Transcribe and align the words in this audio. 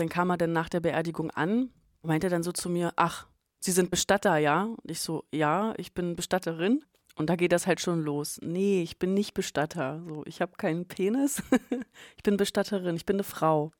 dann 0.00 0.08
kam 0.08 0.30
er 0.30 0.38
dann 0.38 0.52
nach 0.52 0.68
der 0.68 0.80
Beerdigung 0.80 1.30
an, 1.30 1.70
meinte 2.02 2.28
dann 2.28 2.42
so 2.42 2.52
zu 2.52 2.68
mir, 2.68 2.92
ach, 2.96 3.26
Sie 3.62 3.72
sind 3.72 3.90
Bestatter, 3.90 4.38
ja? 4.38 4.62
Und 4.62 4.90
ich 4.90 5.00
so, 5.00 5.24
ja, 5.32 5.74
ich 5.76 5.92
bin 5.92 6.16
Bestatterin. 6.16 6.82
Und 7.16 7.28
da 7.28 7.36
geht 7.36 7.52
das 7.52 7.66
halt 7.66 7.80
schon 7.80 8.00
los. 8.00 8.40
Nee, 8.42 8.82
ich 8.82 8.98
bin 8.98 9.12
nicht 9.12 9.34
Bestatter. 9.34 10.02
So, 10.08 10.22
ich 10.24 10.40
habe 10.40 10.52
keinen 10.56 10.86
Penis. 10.86 11.42
ich 12.16 12.22
bin 12.22 12.38
Bestatterin, 12.38 12.96
ich 12.96 13.04
bin 13.04 13.16
eine 13.16 13.24
Frau. 13.24 13.72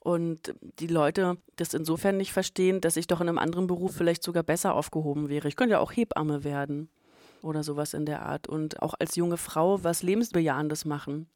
Und 0.00 0.54
die 0.80 0.88
Leute 0.88 1.36
das 1.56 1.72
insofern 1.72 2.16
nicht 2.16 2.32
verstehen, 2.32 2.80
dass 2.80 2.96
ich 2.96 3.06
doch 3.06 3.20
in 3.20 3.28
einem 3.28 3.38
anderen 3.38 3.68
Beruf 3.68 3.94
vielleicht 3.94 4.24
sogar 4.24 4.42
besser 4.42 4.74
aufgehoben 4.74 5.28
wäre. 5.28 5.46
Ich 5.46 5.56
könnte 5.56 5.72
ja 5.72 5.78
auch 5.78 5.92
Hebamme 5.92 6.42
werden 6.42 6.90
oder 7.42 7.62
sowas 7.62 7.94
in 7.94 8.04
der 8.04 8.22
Art 8.22 8.48
und 8.48 8.82
auch 8.82 8.94
als 8.98 9.16
junge 9.16 9.36
Frau 9.36 9.82
was 9.84 10.02
Lebensbejahendes 10.02 10.84
machen. 10.84 11.28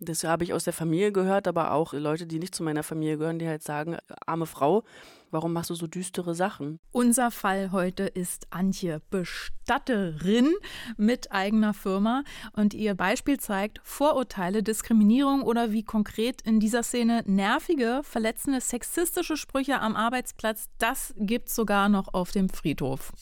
Das 0.00 0.24
habe 0.24 0.44
ich 0.44 0.52
aus 0.52 0.64
der 0.64 0.72
Familie 0.72 1.12
gehört, 1.12 1.46
aber 1.46 1.72
auch 1.72 1.92
Leute, 1.92 2.26
die 2.26 2.38
nicht 2.38 2.54
zu 2.54 2.62
meiner 2.62 2.82
Familie 2.82 3.16
gehören, 3.16 3.38
die 3.38 3.48
halt 3.48 3.62
sagen, 3.62 3.96
arme 4.26 4.46
Frau, 4.46 4.82
warum 5.30 5.52
machst 5.52 5.70
du 5.70 5.74
so 5.74 5.86
düstere 5.86 6.34
Sachen? 6.34 6.80
Unser 6.90 7.30
Fall 7.30 7.70
heute 7.72 8.04
ist 8.04 8.46
Antje, 8.50 9.00
Bestatterin 9.10 10.52
mit 10.96 11.32
eigener 11.32 11.74
Firma. 11.74 12.24
Und 12.52 12.74
ihr 12.74 12.94
Beispiel 12.94 13.38
zeigt 13.38 13.80
Vorurteile, 13.84 14.62
Diskriminierung 14.62 15.42
oder 15.42 15.72
wie 15.72 15.84
konkret 15.84 16.42
in 16.42 16.60
dieser 16.60 16.82
Szene 16.82 17.22
nervige, 17.26 18.00
verletzende, 18.02 18.60
sexistische 18.60 19.36
Sprüche 19.36 19.80
am 19.80 19.96
Arbeitsplatz, 19.96 20.68
das 20.78 21.14
gibt's 21.16 21.54
sogar 21.54 21.88
noch 21.88 22.12
auf 22.14 22.32
dem 22.32 22.48
Friedhof. 22.48 23.12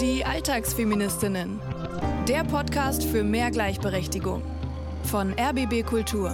Die 0.00 0.24
Alltagsfeministinnen. 0.24 1.60
Der 2.28 2.42
Podcast 2.42 3.04
für 3.04 3.22
mehr 3.22 3.50
Gleichberechtigung 3.50 4.40
von 5.02 5.34
RBB 5.38 5.84
Kultur. 5.84 6.30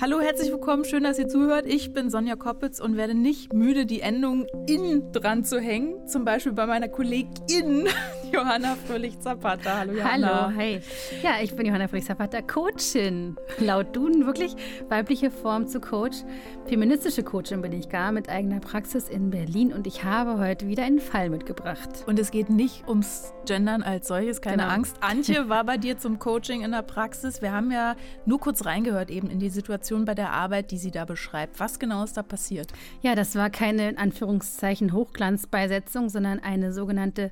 Hallo, 0.00 0.20
herzlich 0.20 0.52
willkommen, 0.52 0.84
schön, 0.84 1.02
dass 1.02 1.18
ihr 1.18 1.26
zuhört. 1.26 1.66
Ich 1.66 1.92
bin 1.92 2.08
Sonja 2.08 2.36
Koppitz 2.36 2.78
und 2.78 2.96
werde 2.96 3.14
nicht 3.14 3.52
müde, 3.52 3.84
die 3.84 4.00
Endung 4.00 4.46
in 4.68 5.10
dran 5.10 5.42
zu 5.42 5.58
hängen. 5.58 6.06
Zum 6.06 6.24
Beispiel 6.24 6.52
bei 6.52 6.66
meiner 6.66 6.88
Kollegin 6.88 7.88
Johanna 8.32 8.76
Fröhlich-Zapata. 8.86 9.78
Hallo, 9.78 9.92
Johanna. 9.92 10.46
Hallo, 10.46 10.56
hi. 10.56 10.80
Ja, 11.22 11.36
ich 11.42 11.54
bin 11.54 11.66
Johanna 11.66 11.88
Fröhlich-Zapata, 11.88 12.42
Coachin. 12.42 13.36
Laut 13.58 13.94
Duden 13.94 14.26
wirklich 14.26 14.54
weibliche 14.88 15.30
Form 15.30 15.66
zu 15.66 15.80
Coach. 15.80 16.18
Feministische 16.66 17.22
Coachin 17.22 17.62
bin 17.62 17.72
ich 17.72 17.88
gar 17.88 18.10
mit 18.12 18.28
eigener 18.28 18.60
Praxis 18.60 19.08
in 19.08 19.30
Berlin 19.30 19.72
und 19.72 19.86
ich 19.86 20.02
habe 20.02 20.38
heute 20.38 20.66
wieder 20.66 20.84
einen 20.84 20.98
Fall 20.98 21.30
mitgebracht. 21.30 22.04
Und 22.06 22.18
es 22.18 22.30
geht 22.30 22.50
nicht 22.50 22.88
ums 22.88 23.32
Gendern 23.46 23.82
als 23.82 24.08
solches, 24.08 24.40
keine 24.40 24.62
genau. 24.62 24.74
Angst. 24.74 24.96
Antje 25.00 25.48
war 25.48 25.64
bei 25.64 25.76
dir 25.76 25.98
zum 25.98 26.18
Coaching 26.18 26.62
in 26.62 26.72
der 26.72 26.82
Praxis. 26.82 27.40
Wir 27.40 27.52
haben 27.52 27.70
ja 27.70 27.94
nur 28.24 28.40
kurz 28.40 28.64
reingehört 28.64 29.10
eben 29.10 29.30
in 29.30 29.38
die 29.38 29.50
Situation 29.50 30.04
bei 30.04 30.14
der 30.14 30.32
Arbeit, 30.32 30.72
die 30.72 30.78
sie 30.78 30.90
da 30.90 31.04
beschreibt. 31.04 31.60
Was 31.60 31.78
genau 31.78 32.02
ist 32.02 32.16
da 32.16 32.22
passiert? 32.22 32.72
Ja, 33.00 33.14
das 33.14 33.36
war 33.36 33.50
keine 33.50 33.88
in 33.88 33.98
Anführungszeichen 33.98 34.92
Hochglanzbeisetzung, 34.92 36.08
sondern 36.08 36.40
eine 36.40 36.72
sogenannte 36.72 37.30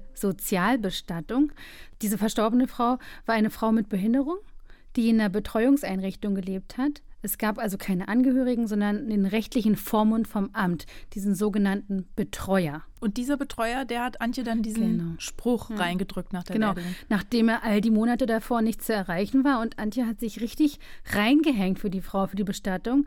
Sozialbestattung. 0.84 1.52
Diese 2.02 2.18
verstorbene 2.18 2.68
Frau 2.68 2.98
war 3.26 3.34
eine 3.34 3.50
Frau 3.50 3.72
mit 3.72 3.88
Behinderung, 3.88 4.38
die 4.96 5.08
in 5.08 5.20
einer 5.20 5.30
Betreuungseinrichtung 5.30 6.34
gelebt 6.34 6.78
hat. 6.78 7.02
Es 7.22 7.38
gab 7.38 7.58
also 7.58 7.78
keine 7.78 8.08
Angehörigen, 8.08 8.66
sondern 8.66 9.08
den 9.08 9.24
rechtlichen 9.24 9.76
Vormund 9.76 10.28
vom 10.28 10.50
Amt, 10.52 10.86
diesen 11.14 11.34
sogenannten 11.34 12.06
Betreuer. 12.16 12.82
Und 13.04 13.18
dieser 13.18 13.36
Betreuer, 13.36 13.84
der 13.84 14.02
hat 14.02 14.22
Antje 14.22 14.44
dann 14.44 14.62
diesen 14.62 14.96
genau. 14.96 15.14
Spruch 15.18 15.68
ja. 15.68 15.76
reingedrückt 15.76 16.32
nach 16.32 16.42
der 16.42 16.54
Genau, 16.54 16.72
Beerdigung. 16.72 16.96
nachdem 17.10 17.50
er 17.50 17.62
all 17.62 17.82
die 17.82 17.90
Monate 17.90 18.24
davor 18.24 18.62
nicht 18.62 18.82
zu 18.82 18.94
erreichen 18.94 19.44
war. 19.44 19.60
Und 19.60 19.78
Antje 19.78 20.06
hat 20.06 20.20
sich 20.20 20.40
richtig 20.40 20.78
reingehängt 21.12 21.78
für 21.78 21.90
die 21.90 22.00
Frau, 22.00 22.26
für 22.28 22.36
die 22.36 22.44
Bestattung. 22.44 23.04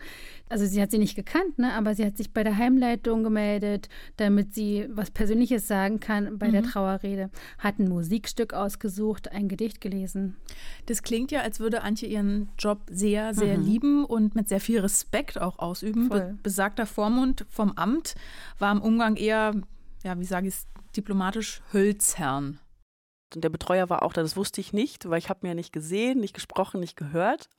Also 0.49 0.67
sie 0.67 0.79
hat 0.83 0.91
sie 0.91 0.99
nicht 0.99 1.15
gekannt, 1.15 1.57
ne? 1.57 1.73
aber 1.73 1.95
sie 1.95 2.05
hat 2.05 2.15
sich 2.15 2.31
bei 2.31 2.43
der 2.43 2.57
Heimleitung 2.57 3.23
gemeldet, 3.23 3.89
damit 4.17 4.53
sie 4.53 4.85
was 4.89 5.09
Persönliches 5.09 5.67
sagen 5.67 5.99
kann 5.99 6.37
bei 6.37 6.49
mhm. 6.49 6.51
der 6.51 6.63
Trauerrede. 6.63 7.31
Hat 7.57 7.79
ein 7.79 7.89
Musikstück 7.89 8.53
ausgesucht, 8.53 9.31
ein 9.31 9.47
Gedicht 9.47 9.81
gelesen. 9.81 10.35
Das 10.85 11.01
klingt 11.01 11.31
ja, 11.31 11.41
als 11.41 11.59
würde 11.59 11.81
Antje 11.81 12.07
ihren 12.07 12.49
Job 12.59 12.81
sehr, 12.91 13.33
sehr 13.33 13.57
mhm. 13.57 13.65
lieben 13.65 14.05
und 14.05 14.35
mit 14.35 14.47
sehr 14.47 14.59
viel 14.59 14.79
Respekt 14.79 15.41
auch 15.41 15.57
ausüben. 15.57 16.09
Be 16.09 16.37
besagter 16.43 16.85
Vormund 16.85 17.47
vom 17.49 17.71
Amt 17.71 18.13
war 18.59 18.71
im 18.71 18.83
Umgang 18.83 19.15
eher 19.15 19.55
ja, 20.03 20.19
wie 20.19 20.25
sage 20.25 20.47
ich 20.47 20.55
es 20.55 20.67
diplomatisch, 20.95 21.61
Hölzherrn. 21.73 22.59
Und 23.35 23.43
der 23.43 23.49
Betreuer 23.49 23.89
war 23.89 24.03
auch 24.03 24.13
da, 24.13 24.21
das 24.21 24.37
wusste 24.37 24.61
ich 24.61 24.73
nicht, 24.73 25.09
weil 25.09 25.19
ich 25.19 25.29
habe 25.29 25.39
mir 25.41 25.49
ja 25.49 25.55
nicht 25.55 25.73
gesehen, 25.73 26.19
nicht 26.19 26.33
gesprochen, 26.33 26.79
nicht 26.79 26.95
gehört. 26.95 27.49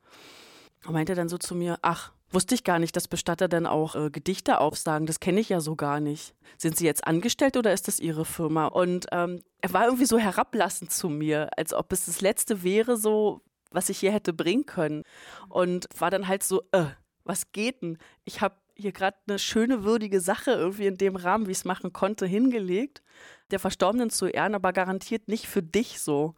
Und 0.87 0.93
meinte 0.93 1.15
dann 1.15 1.29
so 1.29 1.39
zu 1.39 1.55
mir, 1.55 1.79
ach, 1.83 2.13
wusste 2.31 2.55
ich 2.55 2.65
gar 2.65 2.79
nicht, 2.79 2.95
dass 2.95 3.09
Bestatter 3.09 3.49
dann 3.49 3.67
auch 3.67 3.95
äh, 3.95 4.11
Gedichte 4.11 4.61
aufsagen. 4.61 5.07
Das 5.07 5.21
kenne 5.21 5.41
ich 5.41 5.49
ja 5.49 5.61
so 5.61 5.77
gar 5.77 6.01
nicht. 6.01 6.35
Sind 6.57 6.77
Sie 6.77 6.87
jetzt 6.87 7.07
angestellt 7.07 7.57
oder 7.57 7.73
ist 7.73 7.89
das 7.89 8.01
Ihre 8.01 8.25
Firma? 8.25 8.67
Und 8.67 9.07
ähm, 9.13 9.43
er 9.61 9.73
war 9.73 9.85
irgendwie 9.87 10.07
so 10.07 10.19
herablassend 10.19 10.93
zu 10.93 11.09
mir, 11.09 11.51
als 11.57 11.75
ob 11.75 11.93
es 11.93 12.07
das 12.07 12.21
Letzte 12.21 12.63
wäre, 12.63 12.97
so 12.97 13.43
was 13.71 13.89
ich 13.89 13.99
hier 13.99 14.13
hätte 14.13 14.33
bringen 14.33 14.67
können. 14.67 15.03
Und 15.49 15.89
war 15.99 16.11
dann 16.11 16.29
halt 16.29 16.43
so, 16.43 16.63
äh, 16.73 16.87
was 17.25 17.53
geht 17.53 17.83
denn? 17.83 17.99
Ich 18.25 18.41
habe 18.41 18.57
hier 18.79 18.93
gerade 18.93 19.17
eine 19.27 19.39
schöne, 19.39 19.83
würdige 19.85 20.21
Sache 20.21 20.53
irgendwie 20.53 20.87
in 20.87 20.97
dem 20.97 21.17
Rahmen, 21.17 21.47
wie 21.47 21.51
ich 21.51 21.59
es 21.59 21.65
machen 21.65 21.93
konnte, 21.93 22.27
hingelegt. 22.27 23.03
Der 23.51 23.59
Verstorbenen 23.59 24.11
zu 24.11 24.27
ehren, 24.27 24.55
aber 24.55 24.73
garantiert 24.73 25.29
nicht 25.29 25.47
für 25.47 25.63
dich 25.63 26.01
so. 26.01 26.35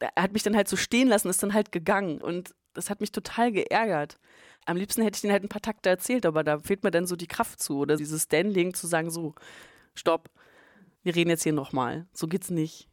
Er 0.00 0.22
hat 0.22 0.32
mich 0.32 0.42
dann 0.42 0.56
halt 0.56 0.68
so 0.68 0.76
stehen 0.76 1.08
lassen, 1.08 1.28
ist 1.28 1.42
dann 1.42 1.54
halt 1.54 1.72
gegangen 1.72 2.20
und 2.20 2.54
das 2.74 2.90
hat 2.90 3.00
mich 3.00 3.12
total 3.12 3.52
geärgert. 3.52 4.18
Am 4.66 4.76
liebsten 4.76 5.02
hätte 5.02 5.16
ich 5.16 5.22
den 5.22 5.32
halt 5.32 5.44
ein 5.44 5.48
paar 5.48 5.62
Takte 5.62 5.88
erzählt, 5.88 6.26
aber 6.26 6.44
da 6.44 6.58
fehlt 6.58 6.84
mir 6.84 6.90
dann 6.90 7.06
so 7.06 7.16
die 7.16 7.26
Kraft 7.26 7.60
zu 7.62 7.78
oder 7.78 7.96
dieses 7.96 8.24
Standing 8.24 8.74
zu 8.74 8.86
sagen, 8.86 9.10
so, 9.10 9.34
stopp, 9.94 10.30
wir 11.02 11.14
reden 11.14 11.30
jetzt 11.30 11.44
hier 11.44 11.52
nochmal. 11.52 12.06
So 12.12 12.26
geht's 12.26 12.50
nicht. 12.50 12.88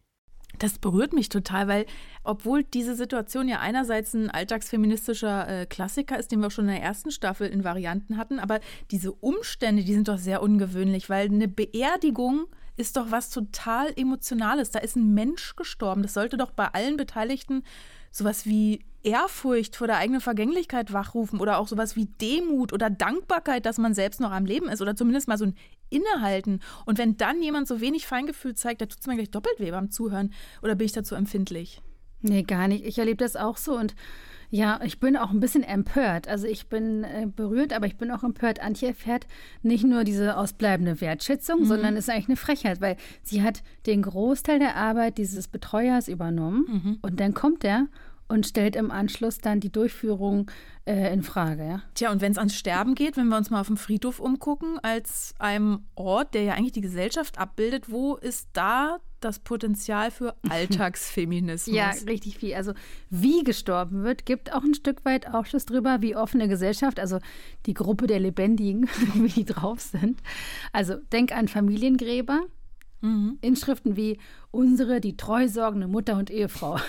Das 0.59 0.79
berührt 0.79 1.13
mich 1.13 1.29
total, 1.29 1.67
weil 1.67 1.85
obwohl 2.23 2.63
diese 2.63 2.95
Situation 2.95 3.47
ja 3.47 3.59
einerseits 3.59 4.13
ein 4.13 4.29
alltagsfeministischer 4.29 5.61
äh, 5.61 5.66
Klassiker 5.66 6.17
ist, 6.19 6.31
den 6.31 6.39
wir 6.39 6.49
schon 6.49 6.66
in 6.66 6.75
der 6.75 6.83
ersten 6.83 7.11
Staffel 7.11 7.47
in 7.47 7.63
Varianten 7.63 8.17
hatten, 8.17 8.39
aber 8.39 8.59
diese 8.91 9.11
Umstände, 9.11 9.83
die 9.83 9.93
sind 9.93 10.07
doch 10.07 10.17
sehr 10.17 10.41
ungewöhnlich, 10.41 11.09
weil 11.09 11.27
eine 11.27 11.47
Beerdigung 11.47 12.47
ist 12.77 12.97
doch 12.97 13.11
was 13.11 13.29
total 13.29 13.91
Emotionales. 13.95 14.71
Da 14.71 14.79
ist 14.79 14.95
ein 14.95 15.13
Mensch 15.13 15.55
gestorben. 15.55 16.01
Das 16.01 16.13
sollte 16.13 16.38
doch 16.38 16.51
bei 16.51 16.67
allen 16.67 16.97
Beteiligten 16.97 17.63
sowas 18.15 18.45
wie 18.45 18.79
Ehrfurcht 19.03 19.75
vor 19.75 19.87
der 19.87 19.97
eigenen 19.97 20.21
Vergänglichkeit 20.21 20.93
wachrufen 20.93 21.41
oder 21.41 21.57
auch 21.57 21.67
sowas 21.67 21.97
wie 21.97 22.05
Demut 22.05 22.71
oder 22.71 22.89
Dankbarkeit, 22.89 23.65
dass 23.65 23.77
man 23.77 23.93
selbst 23.93 24.21
noch 24.21 24.31
am 24.31 24.45
Leben 24.45 24.69
ist 24.69 24.81
oder 24.81 24.95
zumindest 24.95 25.27
mal 25.27 25.37
so 25.37 25.45
ein 25.45 25.55
Innehalten. 25.89 26.61
Und 26.85 26.97
wenn 26.97 27.17
dann 27.17 27.41
jemand 27.43 27.67
so 27.67 27.81
wenig 27.81 28.07
Feingefühl 28.07 28.55
zeigt, 28.55 28.79
da 28.79 28.85
tut 28.85 29.01
es 29.01 29.07
mir 29.07 29.15
gleich 29.15 29.31
doppelt 29.31 29.59
weh 29.59 29.69
beim 29.69 29.91
Zuhören 29.91 30.31
oder 30.61 30.75
bin 30.75 30.85
ich 30.85 30.93
dazu 30.93 31.13
empfindlich? 31.13 31.81
Nee, 32.21 32.43
gar 32.43 32.69
nicht. 32.69 32.85
Ich 32.85 32.97
erlebe 32.97 33.17
das 33.17 33.35
auch 33.35 33.57
so 33.57 33.77
und 33.77 33.95
ja, 34.55 34.79
ich 34.85 35.01
bin 35.01 35.17
auch 35.17 35.31
ein 35.31 35.41
bisschen 35.41 35.63
empört. 35.63 36.29
Also 36.29 36.47
ich 36.47 36.69
bin 36.69 37.03
äh, 37.03 37.27
berührt, 37.27 37.73
aber 37.73 37.88
ich 37.88 37.97
bin 37.97 38.09
auch 38.09 38.23
empört. 38.23 38.61
Antje 38.61 38.88
erfährt 38.88 39.27
nicht 39.63 39.83
nur 39.83 40.05
diese 40.05 40.38
ausbleibende 40.38 41.01
Wertschätzung, 41.01 41.61
mhm. 41.61 41.66
sondern 41.66 41.97
es 41.97 42.05
ist 42.05 42.09
eigentlich 42.09 42.29
eine 42.29 42.38
Frechheit, 42.38 42.79
weil 42.79 42.95
sie 43.21 43.43
hat 43.43 43.63
den 43.85 44.01
Großteil 44.01 44.59
der 44.59 44.77
Arbeit 44.77 45.17
dieses 45.17 45.49
Betreuers 45.49 46.07
übernommen 46.07 46.66
mhm. 46.69 46.97
und 47.01 47.19
dann 47.19 47.33
kommt 47.33 47.66
er 47.66 47.88
und 48.29 48.47
stellt 48.47 48.77
im 48.77 48.91
Anschluss 48.91 49.39
dann 49.39 49.59
die 49.59 49.73
Durchführung 49.73 50.49
äh, 50.85 51.13
in 51.13 51.22
Frage. 51.22 51.67
Ja? 51.67 51.81
Tja, 51.93 52.11
und 52.13 52.22
wenn 52.22 52.31
es 52.31 52.37
ans 52.37 52.55
Sterben 52.55 52.95
geht, 52.95 53.17
wenn 53.17 53.27
wir 53.27 53.35
uns 53.35 53.49
mal 53.49 53.59
auf 53.59 53.67
dem 53.67 53.77
Friedhof 53.77 54.22
umgucken, 54.22 54.79
als 54.81 55.35
einem 55.37 55.83
Ort, 55.95 56.33
der 56.33 56.43
ja 56.43 56.53
eigentlich 56.53 56.72
die 56.72 56.81
Gesellschaft 56.81 57.37
abbildet, 57.37 57.91
wo 57.91 58.16
ist 58.16 58.47
da 58.53 58.99
das 59.25 59.39
Potenzial 59.39 60.11
für 60.11 60.35
Alltagsfeminismus? 60.49 61.75
ja, 61.75 61.91
richtig 62.07 62.37
viel. 62.37 62.53
Also 62.53 62.73
wie 63.09 63.43
gestorben 63.43 64.03
wird, 64.03 64.25
gibt 64.25 64.53
auch 64.53 64.63
ein 64.63 64.73
Stück 64.73 65.03
weit 65.03 65.33
Aufschluss 65.33 65.66
darüber, 65.66 66.01
wie 66.01 66.16
offene 66.16 66.47
Gesellschaft, 66.47 66.99
also 66.99 67.19
die 67.66 67.73
Gruppe 67.73 68.07
der 68.07 68.19
Lebendigen, 68.19 68.87
wie 69.16 69.27
die 69.27 69.45
drauf 69.45 69.81
sind. 69.81 70.22
Also 70.72 70.95
denk 71.11 71.35
an 71.35 71.47
Familiengräber. 71.47 72.45
Mhm. 73.01 73.37
Inschriften 73.41 73.95
wie 73.95 74.17
unsere, 74.51 75.01
die 75.01 75.17
treu 75.17 75.47
sorgende 75.47 75.87
Mutter 75.87 76.17
und 76.17 76.31
Ehefrau. 76.31 76.79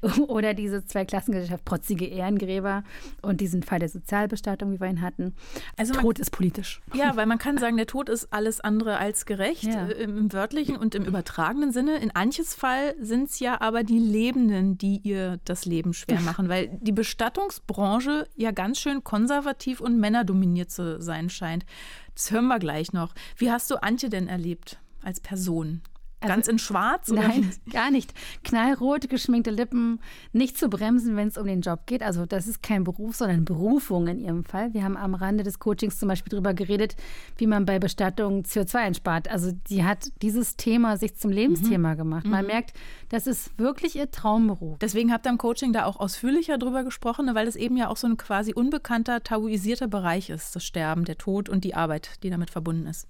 Oder 0.28 0.54
diese 0.54 0.84
Zweiklassengesellschaft, 0.84 1.64
protzige 1.64 2.06
Ehrengräber 2.06 2.84
und 3.22 3.40
diesen 3.40 3.62
Fall 3.62 3.80
der 3.80 3.88
Sozialbestattung, 3.88 4.72
wie 4.72 4.80
wir 4.80 4.88
ihn 4.88 5.02
hatten. 5.02 5.34
Also 5.76 5.94
Tod 5.94 6.18
ist 6.18 6.30
politisch. 6.30 6.80
Ja, 6.94 7.16
weil 7.16 7.26
man 7.26 7.38
kann 7.38 7.58
sagen, 7.58 7.76
der 7.76 7.86
Tod 7.86 8.08
ist 8.08 8.32
alles 8.32 8.60
andere 8.60 8.98
als 8.98 9.26
gerecht, 9.26 9.64
ja. 9.64 9.88
Äh, 9.88 10.04
im, 10.04 10.16
im, 10.16 10.32
wörtlichen 10.32 10.76
und 10.76 10.94
im 10.94 11.04
übertragenen 11.04 11.72
Sinne. 11.72 11.98
In 11.98 12.14
Anches 12.14 12.54
Fall 12.54 12.94
sind 13.00 13.28
es 13.28 13.40
ja 13.40 13.60
aber 13.60 13.82
die 13.82 13.98
Lebenden, 13.98 14.78
die 14.78 15.00
ihr 15.02 15.40
das 15.44 15.64
Leben 15.64 15.92
schwer 15.92 16.20
machen, 16.20 16.48
weil 16.48 16.68
die 16.80 16.92
Bestattungsbranche 16.92 18.28
ja 18.36 18.52
ganz 18.52 18.78
schön 18.78 19.02
konservativ 19.02 19.80
und 19.80 19.98
männerdominiert 19.98 20.70
zu 20.70 21.00
sein 21.02 21.30
scheint. 21.30 21.66
Das 22.14 22.30
hören 22.30 22.46
wir 22.46 22.58
gleich 22.58 22.92
noch. 22.92 23.14
Wie 23.36 23.50
hast 23.50 23.70
du 23.70 23.82
Antje 23.82 24.08
denn 24.08 24.28
erlebt? 24.28 24.78
Als 25.06 25.20
Person? 25.20 25.80
Also, 26.20 26.34
Ganz 26.34 26.48
in 26.48 26.58
schwarz? 26.58 27.10
Oder? 27.10 27.28
Nein, 27.28 27.52
gar 27.70 27.90
nicht. 27.90 28.14
Knallrot, 28.42 29.10
geschminkte 29.10 29.50
Lippen, 29.50 30.00
nicht 30.32 30.56
zu 30.56 30.70
bremsen, 30.70 31.14
wenn 31.14 31.28
es 31.28 31.36
um 31.36 31.46
den 31.46 31.60
Job 31.60 31.80
geht. 31.84 32.02
Also 32.02 32.24
das 32.24 32.46
ist 32.46 32.62
kein 32.62 32.84
Beruf, 32.84 33.16
sondern 33.16 33.44
Berufung 33.44 34.08
in 34.08 34.18
ihrem 34.18 34.42
Fall. 34.42 34.72
Wir 34.72 34.82
haben 34.82 34.96
am 34.96 35.14
Rande 35.14 35.44
des 35.44 35.58
Coachings 35.58 35.98
zum 35.98 36.08
Beispiel 36.08 36.30
darüber 36.30 36.54
geredet, 36.54 36.96
wie 37.36 37.46
man 37.46 37.66
bei 37.66 37.78
Bestattung 37.78 38.44
CO2 38.44 38.76
einspart. 38.76 39.30
Also 39.30 39.52
sie 39.68 39.84
hat 39.84 40.10
dieses 40.22 40.56
Thema 40.56 40.96
sich 40.96 41.16
zum 41.16 41.30
Lebensthema 41.30 41.92
mhm. 41.92 41.98
gemacht. 41.98 42.26
Man 42.26 42.46
mhm. 42.46 42.50
merkt, 42.50 42.72
das 43.10 43.26
ist 43.26 43.58
wirklich 43.58 43.94
ihr 43.96 44.10
Traumberuf. 44.10 44.78
Deswegen 44.78 45.12
habt 45.12 45.26
ihr 45.26 45.30
im 45.30 45.38
Coaching 45.38 45.74
da 45.74 45.84
auch 45.84 46.00
ausführlicher 46.00 46.56
drüber 46.56 46.82
gesprochen, 46.82 47.28
weil 47.34 47.46
es 47.46 47.56
eben 47.56 47.76
ja 47.76 47.88
auch 47.88 47.98
so 47.98 48.06
ein 48.06 48.16
quasi 48.16 48.54
unbekannter, 48.54 49.22
tabuisierter 49.22 49.86
Bereich 49.86 50.30
ist, 50.30 50.56
das 50.56 50.64
Sterben, 50.64 51.04
der 51.04 51.18
Tod 51.18 51.50
und 51.50 51.62
die 51.62 51.74
Arbeit, 51.74 52.22
die 52.22 52.30
damit 52.30 52.48
verbunden 52.48 52.86
ist 52.86 53.06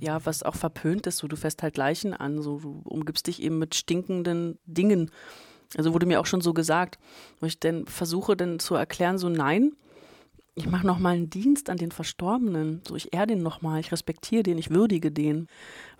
ja, 0.00 0.24
was 0.24 0.42
auch 0.42 0.54
verpönt 0.54 1.06
ist, 1.06 1.18
so 1.18 1.28
du 1.28 1.36
fährst 1.36 1.62
halt 1.62 1.76
Leichen 1.76 2.14
an, 2.14 2.42
so 2.42 2.58
du 2.58 2.82
umgibst 2.84 3.26
dich 3.26 3.42
eben 3.42 3.58
mit 3.58 3.74
stinkenden 3.74 4.58
Dingen. 4.64 5.10
Also 5.76 5.92
wurde 5.92 6.06
mir 6.06 6.20
auch 6.20 6.26
schon 6.26 6.40
so 6.40 6.54
gesagt, 6.54 6.98
wo 7.40 7.46
ich 7.46 7.60
dann 7.60 7.86
versuche 7.86 8.36
dann 8.36 8.58
zu 8.58 8.74
erklären, 8.74 9.18
so 9.18 9.28
nein, 9.28 9.72
ich 10.54 10.66
mache 10.66 10.86
nochmal 10.86 11.14
einen 11.14 11.30
Dienst 11.30 11.70
an 11.70 11.76
den 11.76 11.92
Verstorbenen, 11.92 12.82
so 12.86 12.96
ich 12.96 13.14
ehre 13.14 13.26
den 13.26 13.42
nochmal, 13.42 13.80
ich 13.80 13.92
respektiere 13.92 14.42
den, 14.42 14.58
ich 14.58 14.70
würdige 14.70 15.12
den. 15.12 15.46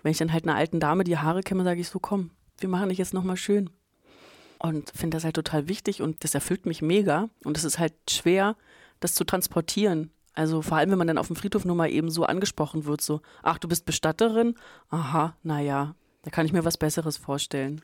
Wenn 0.01 0.11
ich 0.11 0.17
dann 0.17 0.33
halt 0.33 0.45
einer 0.45 0.55
alten 0.55 0.79
Dame 0.79 1.03
die 1.03 1.17
Haare 1.17 1.41
kämme, 1.41 1.63
sage 1.63 1.81
ich 1.81 1.89
so, 1.89 1.99
komm, 1.99 2.31
wir 2.57 2.69
machen 2.69 2.89
dich 2.89 2.97
jetzt 2.97 3.13
nochmal 3.13 3.37
schön. 3.37 3.69
Und 4.57 4.91
finde 4.93 5.15
das 5.15 5.23
halt 5.23 5.35
total 5.35 5.69
wichtig 5.69 6.01
und 6.01 6.23
das 6.23 6.35
erfüllt 6.35 6.65
mich 6.65 6.81
mega 6.81 7.29
und 7.45 7.55
es 7.55 7.63
ist 7.63 7.79
halt 7.79 7.93
schwer, 8.09 8.57
das 8.99 9.15
zu 9.15 9.23
transportieren 9.23 10.11
also 10.39 10.61
vor 10.61 10.77
allem, 10.77 10.89
wenn 10.89 10.97
man 10.97 11.07
dann 11.07 11.17
auf 11.17 11.27
dem 11.27 11.35
Friedhof 11.35 11.65
nur 11.65 11.75
mal 11.75 11.91
eben 11.91 12.09
so 12.09 12.23
angesprochen 12.23 12.85
wird, 12.85 13.01
so, 13.01 13.19
ach, 13.43 13.57
du 13.57 13.67
bist 13.67 13.83
Bestatterin? 13.83 14.55
Aha, 14.89 15.35
naja, 15.43 15.95
da 16.21 16.31
kann 16.31 16.45
ich 16.45 16.53
mir 16.53 16.63
was 16.63 16.77
Besseres 16.77 17.17
vorstellen. 17.17 17.81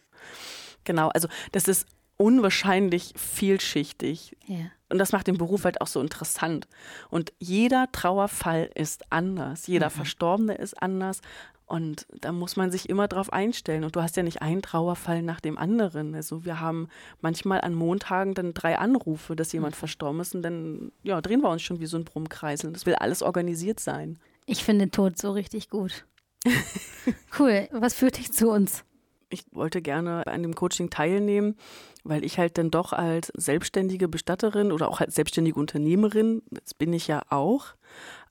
Genau, 0.85 1.09
also 1.09 1.27
das 1.51 1.67
ist 1.67 1.85
unwahrscheinlich 2.15 3.13
vielschichtig. 3.17 4.37
Ja. 4.45 4.71
Und 4.87 4.99
das 4.99 5.11
macht 5.11 5.27
den 5.27 5.37
Beruf 5.37 5.65
halt 5.65 5.81
auch 5.81 5.87
so 5.87 5.99
interessant. 5.99 6.69
Und 7.09 7.33
jeder 7.39 7.91
Trauerfall 7.91 8.69
ist 8.73 9.11
anders. 9.11 9.67
Jeder 9.67 9.87
mhm. 9.87 9.93
Verstorbene 9.93 10.55
ist 10.55 10.81
anders. 10.81 11.19
Und 11.67 12.05
da 12.21 12.31
muss 12.31 12.57
man 12.57 12.71
sich 12.71 12.89
immer 12.89 13.07
drauf 13.07 13.33
einstellen. 13.33 13.83
Und 13.83 13.95
du 13.95 14.01
hast 14.01 14.15
ja 14.17 14.23
nicht 14.23 14.41
einen 14.41 14.61
Trauerfall 14.61 15.23
nach 15.23 15.39
dem 15.39 15.57
anderen. 15.57 16.13
Also 16.13 16.45
wir 16.45 16.59
haben 16.59 16.89
manchmal 17.21 17.61
an 17.61 17.73
Montagen 17.73 18.35
dann 18.35 18.53
drei 18.53 18.77
Anrufe, 18.77 19.35
dass 19.35 19.51
jemand 19.51 19.75
mhm. 19.75 19.79
verstorben 19.79 20.19
ist. 20.19 20.35
Und 20.35 20.43
dann 20.43 20.91
ja, 21.03 21.19
drehen 21.21 21.41
wir 21.41 21.49
uns 21.49 21.63
schon 21.63 21.79
wie 21.79 21.87
so 21.87 21.97
ein 21.97 22.05
Brummkreisel. 22.05 22.71
Das 22.71 22.85
will 22.85 22.95
alles 22.95 23.23
organisiert 23.23 23.79
sein. 23.79 24.19
Ich 24.45 24.63
finde 24.63 24.91
Tod 24.91 25.17
so 25.17 25.31
richtig 25.31 25.69
gut. 25.69 26.05
cool. 27.39 27.67
Was 27.71 27.95
führt 27.95 28.17
dich 28.17 28.31
zu 28.31 28.49
uns? 28.49 28.83
Ich 29.29 29.43
wollte 29.51 29.81
gerne 29.81 30.27
an 30.27 30.43
dem 30.43 30.53
Coaching 30.53 30.91
teilnehmen, 30.91 31.55
weil 32.03 32.23
ich 32.23 32.37
halt 32.37 32.59
dann 32.59 32.69
doch 32.69 32.93
als 32.93 33.31
selbstständige 33.35 34.07
Bestatterin 34.07 34.71
oder 34.71 34.87
auch 34.87 35.01
als 35.01 35.15
selbstständige 35.15 35.59
Unternehmerin, 35.59 36.43
das 36.51 36.75
bin 36.75 36.93
ich 36.93 37.07
ja 37.07 37.23
auch, 37.29 37.73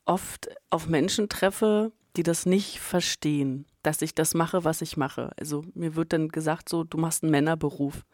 oft 0.04 0.48
auf 0.70 0.86
Menschen 0.86 1.28
treffe, 1.28 1.90
die 2.16 2.22
das 2.22 2.46
nicht 2.46 2.80
verstehen, 2.80 3.66
dass 3.82 4.02
ich 4.02 4.14
das 4.14 4.34
mache, 4.34 4.64
was 4.64 4.82
ich 4.82 4.96
mache. 4.96 5.32
Also 5.38 5.64
mir 5.74 5.96
wird 5.96 6.12
dann 6.12 6.28
gesagt, 6.28 6.68
so, 6.68 6.84
du 6.84 6.98
machst 6.98 7.22
einen 7.22 7.32
Männerberuf. 7.32 8.04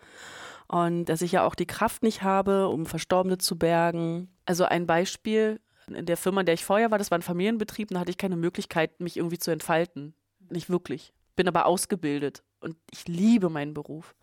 Und 0.69 1.06
dass 1.06 1.23
ich 1.23 1.32
ja 1.32 1.44
auch 1.44 1.55
die 1.55 1.67
Kraft 1.67 2.02
nicht 2.02 2.23
habe, 2.23 2.69
um 2.69 2.87
Verstorbene 2.87 3.38
zu 3.38 3.58
bergen. 3.58 4.29
Also 4.47 4.64
ein 4.64 4.87
Beispiel, 4.87 5.61
in 5.88 6.06
der 6.06 6.17
Firma, 6.17 6.41
in 6.41 6.47
der 6.47 6.55
ich 6.55 6.64
vorher 6.64 6.91
war, 6.91 6.99
das 6.99 7.11
war 7.11 7.19
ein 7.19 7.23
Familienbetrieb, 7.23 7.88
da 7.88 8.00
hatte 8.00 8.11
ich 8.11 8.19
keine 8.19 8.37
Möglichkeit, 8.37 9.00
mich 9.00 9.17
irgendwie 9.17 9.38
zu 9.38 9.50
entfalten. 9.50 10.14
Nicht 10.49 10.70
wirklich. 10.70 11.12
Bin 11.37 11.49
aber 11.49 11.67
ausgebildet 11.67 12.43
und 12.61 12.76
ich 12.91 13.08
liebe 13.08 13.50
meinen 13.50 13.75
Beruf. 13.75 14.14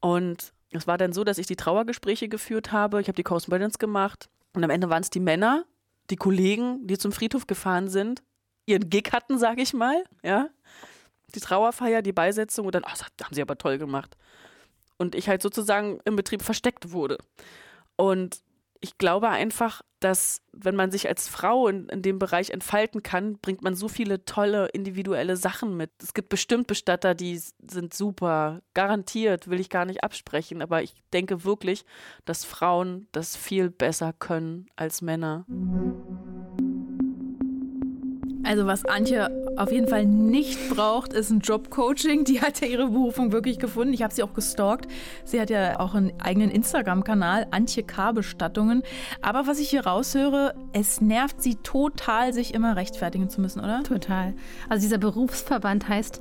Und 0.00 0.52
es 0.70 0.86
war 0.86 0.98
dann 0.98 1.12
so, 1.12 1.24
dass 1.24 1.38
ich 1.38 1.46
die 1.46 1.56
Trauergespräche 1.56 2.28
geführt 2.28 2.72
habe. 2.72 3.00
Ich 3.00 3.08
habe 3.08 3.16
die 3.16 3.22
Correspondence 3.22 3.78
gemacht. 3.78 4.28
Und 4.54 4.64
am 4.64 4.70
Ende 4.70 4.90
waren 4.90 5.02
es 5.02 5.10
die 5.10 5.20
Männer, 5.20 5.64
die 6.10 6.16
Kollegen, 6.16 6.86
die 6.86 6.98
zum 6.98 7.12
Friedhof 7.12 7.46
gefahren 7.46 7.88
sind 7.88 8.22
ihren 8.66 8.90
Gig 8.90 9.10
hatten, 9.12 9.38
sage 9.38 9.62
ich 9.62 9.72
mal, 9.72 10.04
ja. 10.22 10.48
Die 11.34 11.40
Trauerfeier, 11.40 12.02
die 12.02 12.12
Beisetzung 12.12 12.66
und 12.66 12.74
dann, 12.74 12.84
ach, 12.84 12.96
das 13.16 13.26
haben 13.26 13.34
sie 13.34 13.42
aber 13.42 13.56
toll 13.56 13.78
gemacht. 13.78 14.16
Und 14.98 15.14
ich 15.14 15.28
halt 15.28 15.42
sozusagen 15.42 16.00
im 16.04 16.16
Betrieb 16.16 16.42
versteckt 16.42 16.92
wurde. 16.92 17.18
Und 17.96 18.42
ich 18.82 18.98
glaube 18.98 19.28
einfach, 19.28 19.82
dass 20.00 20.42
wenn 20.52 20.74
man 20.74 20.90
sich 20.90 21.08
als 21.08 21.28
Frau 21.28 21.68
in, 21.68 21.88
in, 21.88 22.02
dem 22.02 22.18
Bereich 22.18 22.50
entfalten 22.50 23.02
kann, 23.02 23.38
bringt 23.38 23.62
man 23.62 23.76
so 23.76 23.88
viele 23.88 24.24
tolle 24.24 24.66
individuelle 24.66 25.36
Sachen 25.36 25.76
mit. 25.76 25.90
Es 26.02 26.14
gibt 26.14 26.28
bestimmt 26.28 26.66
Bestatter, 26.66 27.14
die 27.14 27.38
sind 27.38 27.94
super, 27.94 28.60
garantiert, 28.74 29.48
will 29.48 29.60
ich 29.60 29.70
gar 29.70 29.84
nicht 29.84 30.02
absprechen, 30.02 30.60
aber 30.62 30.82
ich 30.82 30.94
denke 31.12 31.44
wirklich, 31.44 31.84
dass 32.24 32.44
Frauen 32.44 33.06
das 33.12 33.36
viel 33.36 33.70
besser 33.70 34.12
können 34.12 34.66
als 34.74 35.00
Männer. 35.00 35.46
Also 38.52 38.66
was 38.66 38.84
Antje 38.84 39.30
auf 39.56 39.72
jeden 39.72 39.88
Fall 39.88 40.04
nicht 40.04 40.68
braucht, 40.68 41.14
ist 41.14 41.30
ein 41.30 41.40
Jobcoaching. 41.40 42.24
Die 42.24 42.42
hat 42.42 42.60
ja 42.60 42.66
ihre 42.66 42.86
Berufung 42.86 43.32
wirklich 43.32 43.58
gefunden. 43.58 43.94
Ich 43.94 44.02
habe 44.02 44.12
sie 44.12 44.22
auch 44.22 44.34
gestalkt. 44.34 44.88
Sie 45.24 45.40
hat 45.40 45.48
ja 45.48 45.80
auch 45.80 45.94
einen 45.94 46.12
eigenen 46.20 46.50
Instagram-Kanal, 46.50 47.46
Antje 47.50 47.82
K. 47.82 48.12
Bestattungen. 48.12 48.82
Aber 49.22 49.46
was 49.46 49.58
ich 49.58 49.70
hier 49.70 49.86
raushöre, 49.86 50.52
es 50.74 51.00
nervt 51.00 51.42
sie 51.42 51.54
total, 51.62 52.34
sich 52.34 52.52
immer 52.52 52.76
rechtfertigen 52.76 53.30
zu 53.30 53.40
müssen, 53.40 53.60
oder? 53.60 53.84
Total. 53.84 54.34
Also 54.68 54.82
dieser 54.82 54.98
Berufsverband 54.98 55.88
heißt 55.88 56.20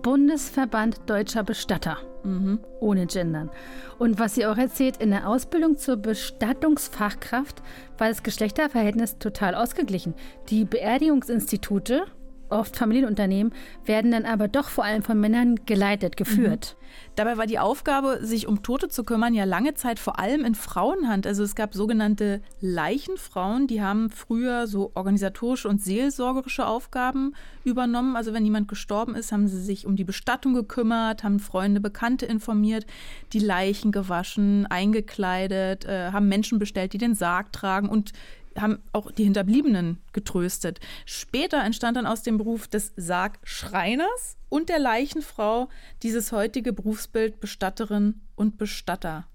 Bundesverband 0.00 1.00
Deutscher 1.10 1.42
Bestatter. 1.42 1.98
Mhm. 2.26 2.58
Ohne 2.80 3.06
Gendern. 3.06 3.50
Und 3.98 4.18
was 4.18 4.34
sie 4.34 4.46
auch 4.46 4.58
erzählt, 4.58 4.96
in 4.98 5.10
der 5.10 5.28
Ausbildung 5.28 5.76
zur 5.76 5.96
Bestattungsfachkraft 5.96 7.62
war 7.98 8.08
das 8.08 8.22
Geschlechterverhältnis 8.22 9.18
total 9.18 9.54
ausgeglichen. 9.54 10.14
Die 10.48 10.64
Beerdigungsinstitute 10.64 12.04
oft 12.48 12.76
Familienunternehmen, 12.76 13.52
werden 13.84 14.10
dann 14.10 14.24
aber 14.24 14.48
doch 14.48 14.68
vor 14.68 14.84
allem 14.84 15.02
von 15.02 15.20
Männern 15.20 15.56
geleitet, 15.66 16.16
geführt. 16.16 16.76
Mhm. 16.78 16.86
Dabei 17.14 17.36
war 17.36 17.46
die 17.46 17.58
Aufgabe, 17.58 18.20
sich 18.22 18.46
um 18.46 18.62
Tote 18.62 18.88
zu 18.88 19.04
kümmern, 19.04 19.34
ja 19.34 19.44
lange 19.44 19.74
Zeit 19.74 19.98
vor 19.98 20.18
allem 20.18 20.44
in 20.44 20.54
Frauenhand. 20.54 21.26
Also 21.26 21.42
es 21.42 21.54
gab 21.54 21.74
sogenannte 21.74 22.42
Leichenfrauen, 22.60 23.66
die 23.66 23.82
haben 23.82 24.10
früher 24.10 24.66
so 24.66 24.92
organisatorische 24.94 25.68
und 25.68 25.82
seelsorgerische 25.82 26.66
Aufgaben 26.66 27.34
übernommen. 27.64 28.16
Also 28.16 28.34
wenn 28.34 28.44
jemand 28.44 28.68
gestorben 28.68 29.14
ist, 29.14 29.32
haben 29.32 29.48
sie 29.48 29.60
sich 29.60 29.86
um 29.86 29.96
die 29.96 30.04
Bestattung 30.04 30.54
gekümmert, 30.54 31.24
haben 31.24 31.40
Freunde, 31.40 31.80
Bekannte 31.80 32.26
informiert, 32.26 32.86
die 33.32 33.40
Leichen 33.40 33.92
gewaschen, 33.92 34.66
eingekleidet, 34.66 35.84
äh, 35.84 36.12
haben 36.12 36.28
Menschen 36.28 36.58
bestellt, 36.58 36.92
die 36.92 36.98
den 36.98 37.14
Sarg 37.14 37.52
tragen 37.52 37.88
und 37.88 38.12
haben 38.60 38.82
auch 38.92 39.10
die 39.10 39.24
Hinterbliebenen 39.24 39.98
getröstet. 40.12 40.80
Später 41.04 41.62
entstand 41.62 41.96
dann 41.96 42.06
aus 42.06 42.22
dem 42.22 42.38
Beruf 42.38 42.68
des 42.68 42.92
Sargschreiners 42.96 44.36
und 44.48 44.68
der 44.68 44.78
Leichenfrau 44.78 45.68
dieses 46.02 46.32
heutige 46.32 46.72
Berufsbild 46.72 47.40
Bestatterin 47.40 48.20
und 48.34 48.58
Bestatter. 48.58 49.26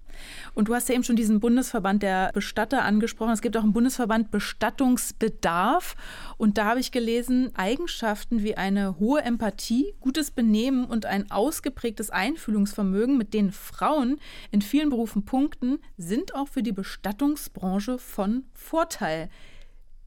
Und 0.54 0.68
du 0.68 0.74
hast 0.74 0.88
ja 0.88 0.94
eben 0.94 1.04
schon 1.04 1.16
diesen 1.16 1.40
Bundesverband 1.40 2.02
der 2.02 2.30
Bestatter 2.32 2.82
angesprochen. 2.82 3.32
Es 3.32 3.42
gibt 3.42 3.56
auch 3.56 3.62
einen 3.62 3.72
Bundesverband 3.72 4.30
Bestattungsbedarf. 4.30 5.96
Und 6.36 6.58
da 6.58 6.66
habe 6.66 6.80
ich 6.80 6.92
gelesen, 6.92 7.50
Eigenschaften 7.54 8.42
wie 8.42 8.56
eine 8.56 8.98
hohe 8.98 9.22
Empathie, 9.22 9.94
gutes 10.00 10.30
Benehmen 10.30 10.84
und 10.84 11.06
ein 11.06 11.30
ausgeprägtes 11.30 12.10
Einfühlungsvermögen, 12.10 13.16
mit 13.16 13.34
denen 13.34 13.52
Frauen 13.52 14.18
in 14.50 14.62
vielen 14.62 14.90
Berufen 14.90 15.24
punkten, 15.24 15.78
sind 15.96 16.34
auch 16.34 16.48
für 16.48 16.62
die 16.62 16.72
Bestattungsbranche 16.72 17.98
von 17.98 18.44
Vorteil 18.54 19.28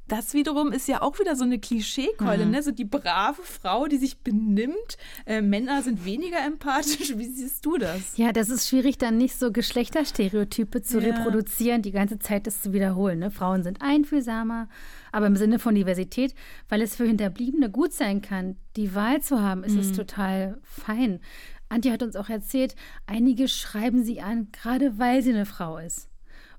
das 0.08 0.34
wiederum 0.34 0.72
ist 0.72 0.88
ja 0.88 1.02
auch 1.02 1.20
wieder 1.20 1.36
so 1.36 1.44
eine 1.44 1.60
Klischeekeule, 1.60 2.46
mhm. 2.46 2.52
ne? 2.52 2.64
So 2.64 2.72
die 2.72 2.86
brave 2.86 3.42
Frau, 3.42 3.88
die 3.88 3.98
sich 3.98 4.20
benimmt. 4.20 4.98
Äh, 5.26 5.42
Männer 5.42 5.82
sind 5.82 6.06
weniger 6.06 6.46
empathisch. 6.46 7.18
Wie 7.18 7.26
siehst 7.26 7.66
du 7.66 7.78
das? 7.78 8.16
Ja, 8.18 8.32
das 8.32 8.50
ist 8.50 8.68
schwierig, 8.68 8.98
dann 8.98 9.18
nicht 9.18 9.38
so 9.38 9.52
Geschlechterstereotype 9.52 10.84
zu 10.84 11.00
ja. 11.00 11.08
reproduzieren, 11.08 11.82
die 11.82 11.92
ganze 11.92 12.20
Zeit 12.20 12.46
das 12.46 12.62
zu 12.62 12.72
wiederholen. 12.74 13.20
Ne? 13.20 13.32
Frauen 13.32 13.64
sind 13.64 13.82
einfühlsamer, 13.82 14.70
aber 15.12 15.28
im 15.28 15.36
Sinne 15.36 15.58
von 15.58 15.74
Diversität, 15.74 16.36
weil 16.70 16.82
es 16.82 16.96
für 16.96 17.06
Hinterbliebene 17.06 17.72
gut 17.72 17.94
sein 17.94 18.22
kann, 18.22 18.58
die 18.76 18.94
Wahl 18.94 19.22
zu 19.22 19.42
haben, 19.42 19.64
ist 19.64 19.74
mhm. 19.74 19.80
es 19.80 19.92
total 19.94 20.60
fein. 20.62 21.20
Antje 21.68 21.92
hat 21.92 22.04
uns 22.04 22.16
auch 22.16 22.30
erzählt, 22.30 22.76
einige 23.08 23.48
schreiben 23.48 24.04
sie 24.04 24.22
an, 24.22 24.50
gerade 24.52 25.00
weil 25.00 25.24
sie 25.24 25.32
eine 25.32 25.48
Frau 25.48 25.78
ist. 25.78 26.10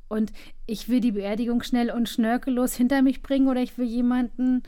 Und 0.08 0.32
ich 0.66 0.88
will 0.88 1.00
die 1.00 1.12
Beerdigung 1.12 1.62
schnell 1.62 1.90
und 1.90 2.08
schnörkellos 2.08 2.74
hinter 2.74 3.02
mich 3.02 3.22
bringen 3.22 3.48
oder 3.48 3.60
ich 3.60 3.76
will 3.76 3.86
jemanden, 3.86 4.62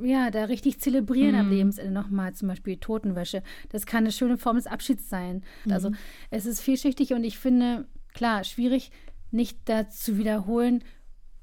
ja, 0.00 0.30
da 0.30 0.44
richtig 0.44 0.80
zelebrieren 0.80 1.32
mhm. 1.32 1.40
am 1.40 1.50
Lebensende 1.50 1.90
nochmal, 1.90 2.34
zum 2.34 2.48
Beispiel 2.48 2.76
Totenwäsche. 2.76 3.42
Das 3.70 3.86
kann 3.86 4.04
eine 4.04 4.12
schöne 4.12 4.36
Form 4.36 4.56
des 4.56 4.66
Abschieds 4.66 5.08
sein. 5.08 5.42
Mhm. 5.64 5.72
Also 5.72 5.90
es 6.30 6.46
ist 6.46 6.60
vielschichtig 6.60 7.14
und 7.14 7.24
ich 7.24 7.38
finde, 7.38 7.86
klar, 8.12 8.44
schwierig, 8.44 8.90
nicht 9.30 9.58
da 9.64 9.88
zu 9.88 10.18
wiederholen, 10.18 10.84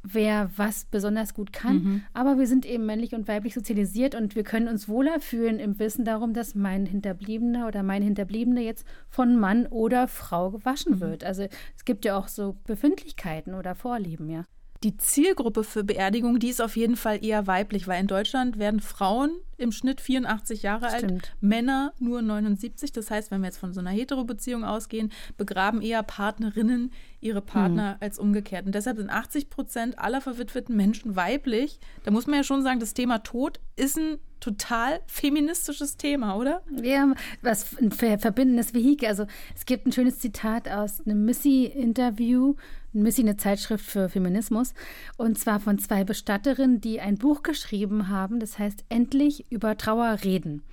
wer 0.04 0.52
was 0.58 0.86
besonders 0.86 1.34
gut 1.34 1.54
kann. 1.54 1.76
Mhm. 1.76 2.02
Aber 2.14 2.38
wir 2.38 2.48
sind 2.48 2.66
eben 2.66 2.86
männlich 2.86 3.16
und 3.16 3.28
weiblich 3.28 3.54
sozialisiert 3.54 4.16
und 4.16 4.36
wir 4.36 4.44
können 4.44 4.68
uns 4.68 4.88
wohler 4.88 5.20
fühlen 5.20 5.60
im 5.60 5.80
Wissen 5.80 6.06
darum, 6.06 6.34
dass 6.34 6.56
mein 6.56 6.86
Hinterbliebener 6.86 7.68
oder 7.68 7.84
mein 7.84 8.04
Hinterbliebene 8.04 8.62
jetzt 8.62 8.86
von 9.10 9.40
Mann 9.40 9.66
oder 9.68 10.08
Frau 10.08 10.52
gewaschen 10.52 10.96
mhm. 10.96 11.00
wird. 11.00 11.24
Also 11.24 11.48
es 11.76 11.86
gibt 11.86 12.06
ja 12.06 12.18
auch 12.18 12.28
so 12.28 12.58
Befindlichkeiten 12.66 13.54
oder 13.54 13.76
Vorlieben, 13.76 14.30
ja 14.30 14.46
die 14.84 14.98
Zielgruppe 14.98 15.64
für 15.64 15.84
Beerdigung, 15.84 16.40
die 16.40 16.50
ist 16.50 16.62
auf 16.62 16.76
jeden 16.76 16.98
Fall 16.98 17.24
eher 17.24 17.48
weiblich, 17.48 17.88
weil 17.88 18.02
in 18.02 18.08
Deutschland 18.08 18.60
werden 18.60 18.82
Frauen 18.82 19.32
im 19.58 19.72
Schnitt 19.72 20.02
84 20.02 20.64
Jahre 20.64 20.90
Stimmt. 20.90 21.12
alt, 21.12 21.36
Männer 21.42 21.94
nur 22.00 22.22
79. 22.22 22.92
Das 22.92 23.12
heißt, 23.12 23.32
wenn 23.32 23.42
wir 23.42 23.48
jetzt 23.48 23.58
von 23.58 23.74
so 23.74 23.80
einer 23.80 23.92
Hetero-Beziehung 23.92 24.64
ausgehen, 24.64 25.12
begraben 25.38 25.82
eher 25.82 26.04
Partnerinnen 26.04 26.92
ihre 27.22 27.42
Partner 27.42 27.94
hm. 27.94 27.98
als 28.02 28.20
umgekehrt. 28.20 28.66
Und 28.66 28.76
deshalb 28.76 28.98
sind 28.98 29.10
80 29.10 29.50
Prozent 29.50 30.00
aller 30.00 30.22
verwitweten 30.22 30.76
Menschen 30.76 31.16
weiblich. 31.16 31.80
Da 32.04 32.12
muss 32.12 32.28
man 32.28 32.38
ja 32.38 32.44
schon 32.44 32.64
sagen, 32.64 32.80
das 32.80 32.94
Thema 32.94 33.20
Tod 33.20 33.60
ist 33.76 33.98
ein 33.98 34.20
total 34.40 35.00
feministisches 35.08 35.96
Thema, 35.96 36.36
oder? 36.36 36.64
Ja, 36.82 37.14
was 37.42 37.78
ein 37.78 37.92
verbindendes 37.92 38.74
Vehikel. 38.74 39.08
Also 39.08 39.26
es 39.56 39.66
gibt 39.66 39.88
ein 39.88 39.94
schönes 39.94 40.20
Zitat 40.20 40.68
aus 40.68 41.00
einem 41.06 41.24
Missy-Interview 41.24 42.56
Missy 42.94 43.22
eine 43.22 43.38
Zeitschrift 43.38 43.86
für 43.86 44.08
Feminismus 44.08 44.74
und 45.18 45.40
zwar 45.40 45.60
von 45.60 45.80
zwei 45.80 46.04
Bestatterinnen, 46.04 46.80
die 46.80 47.02
ein 47.02 47.18
Buch 47.18 47.42
geschrieben 47.42 48.08
haben, 48.10 48.40
das 48.40 48.60
heißt 48.60 48.86
Endlich 48.90 49.46
über 49.54 49.78
Trauer 49.78 50.18
reden. 50.24 50.64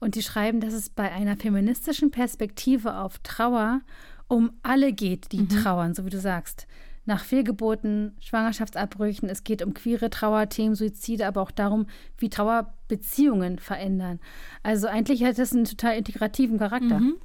Und 0.00 0.16
die 0.16 0.22
schreiben, 0.22 0.60
dass 0.60 0.74
es 0.74 0.90
bei 0.90 1.12
einer 1.12 1.36
feministischen 1.36 2.10
Perspektive 2.10 2.96
auf 2.96 3.18
Trauer 3.18 3.80
um 4.28 4.52
alle 4.62 4.92
geht, 4.92 5.32
die 5.32 5.42
mhm. 5.42 5.48
trauern, 5.48 5.94
so 5.94 6.04
wie 6.04 6.10
du 6.10 6.18
sagst. 6.18 6.66
Nach 7.06 7.22
Fehlgeburten, 7.22 8.16
Schwangerschaftsabbrüchen, 8.20 9.28
es 9.28 9.44
geht 9.44 9.62
um 9.62 9.74
queere 9.74 10.08
Trauerthemen, 10.08 10.74
Suizide, 10.74 11.26
aber 11.26 11.42
auch 11.42 11.50
darum, 11.50 11.86
wie 12.16 12.30
Trauerbeziehungen 12.30 13.58
verändern. 13.58 14.20
Also 14.62 14.86
eigentlich 14.88 15.22
hat 15.22 15.38
das 15.38 15.52
einen 15.52 15.66
total 15.66 15.98
integrativen 15.98 16.58
Charakter. 16.58 17.00
Mhm. 17.00 17.16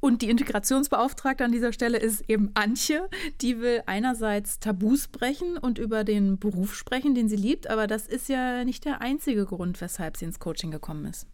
Und 0.00 0.22
die 0.22 0.30
Integrationsbeauftragte 0.30 1.44
an 1.44 1.52
dieser 1.52 1.72
Stelle 1.72 1.98
ist 1.98 2.28
eben 2.28 2.50
Antje. 2.54 3.08
Die 3.40 3.60
will 3.60 3.82
einerseits 3.86 4.58
Tabus 4.58 5.08
brechen 5.08 5.56
und 5.58 5.78
über 5.78 6.04
den 6.04 6.38
Beruf 6.38 6.74
sprechen, 6.74 7.14
den 7.14 7.28
sie 7.28 7.36
liebt, 7.36 7.68
aber 7.68 7.86
das 7.86 8.06
ist 8.06 8.28
ja 8.28 8.64
nicht 8.64 8.84
der 8.84 9.00
einzige 9.00 9.44
Grund, 9.46 9.80
weshalb 9.80 10.16
sie 10.16 10.26
ins 10.26 10.38
Coaching 10.38 10.70
gekommen 10.70 11.06
ist. 11.06 11.26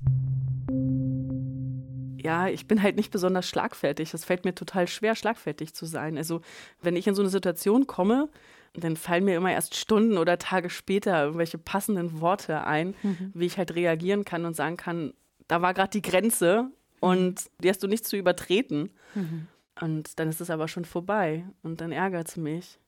Ja, 2.23 2.47
ich 2.47 2.69
bin 2.69 2.83
halt 2.83 2.97
nicht 2.97 3.11
besonders 3.11 3.49
schlagfertig. 3.49 4.15
Es 4.15 4.25
fällt 4.25 4.45
mir 4.45 4.55
total 4.55 4.87
schwer, 4.87 5.17
schlagfertig 5.17 5.75
zu 5.75 5.87
sein. 5.87 6.17
Also, 6.17 6.41
wenn 6.81 6.95
ich 6.95 7.09
in 7.09 7.17
so 7.17 7.23
eine 7.23 7.31
Situation 7.31 7.89
komme, 7.89 8.29
dann 8.75 8.97
fallen 8.97 9.25
mir 9.25 9.37
immer 9.37 9.53
erst 9.53 9.75
Stunden 9.75 10.17
oder 10.17 10.39
Tage 10.39 10.71
später 10.71 11.25
irgendwelche 11.25 11.59
passenden 11.59 12.21
Worte 12.21 12.65
ein, 12.65 12.95
mhm. 13.03 13.33
wie 13.35 13.47
ich 13.47 13.59
halt 13.59 13.75
reagieren 13.75 14.25
kann 14.25 14.45
und 14.45 14.55
sagen 14.55 14.77
kann, 14.77 15.15
da 15.49 15.63
war 15.63 15.75
gerade 15.75 15.91
die 15.91 16.03
Grenze, 16.03 16.71
und 17.03 17.51
die 17.59 17.69
hast 17.69 17.83
du 17.83 17.89
nicht 17.89 18.07
zu 18.07 18.17
übertreten. 18.17 18.91
Mhm. 19.15 19.49
Und 19.81 20.21
dann 20.21 20.29
ist 20.29 20.41
es 20.41 20.51
aber 20.51 20.69
schon 20.69 20.85
vorbei 20.85 21.45
und 21.63 21.81
dann 21.81 21.91
ärgert 21.91 22.29
es 22.29 22.37
mich. 22.37 22.79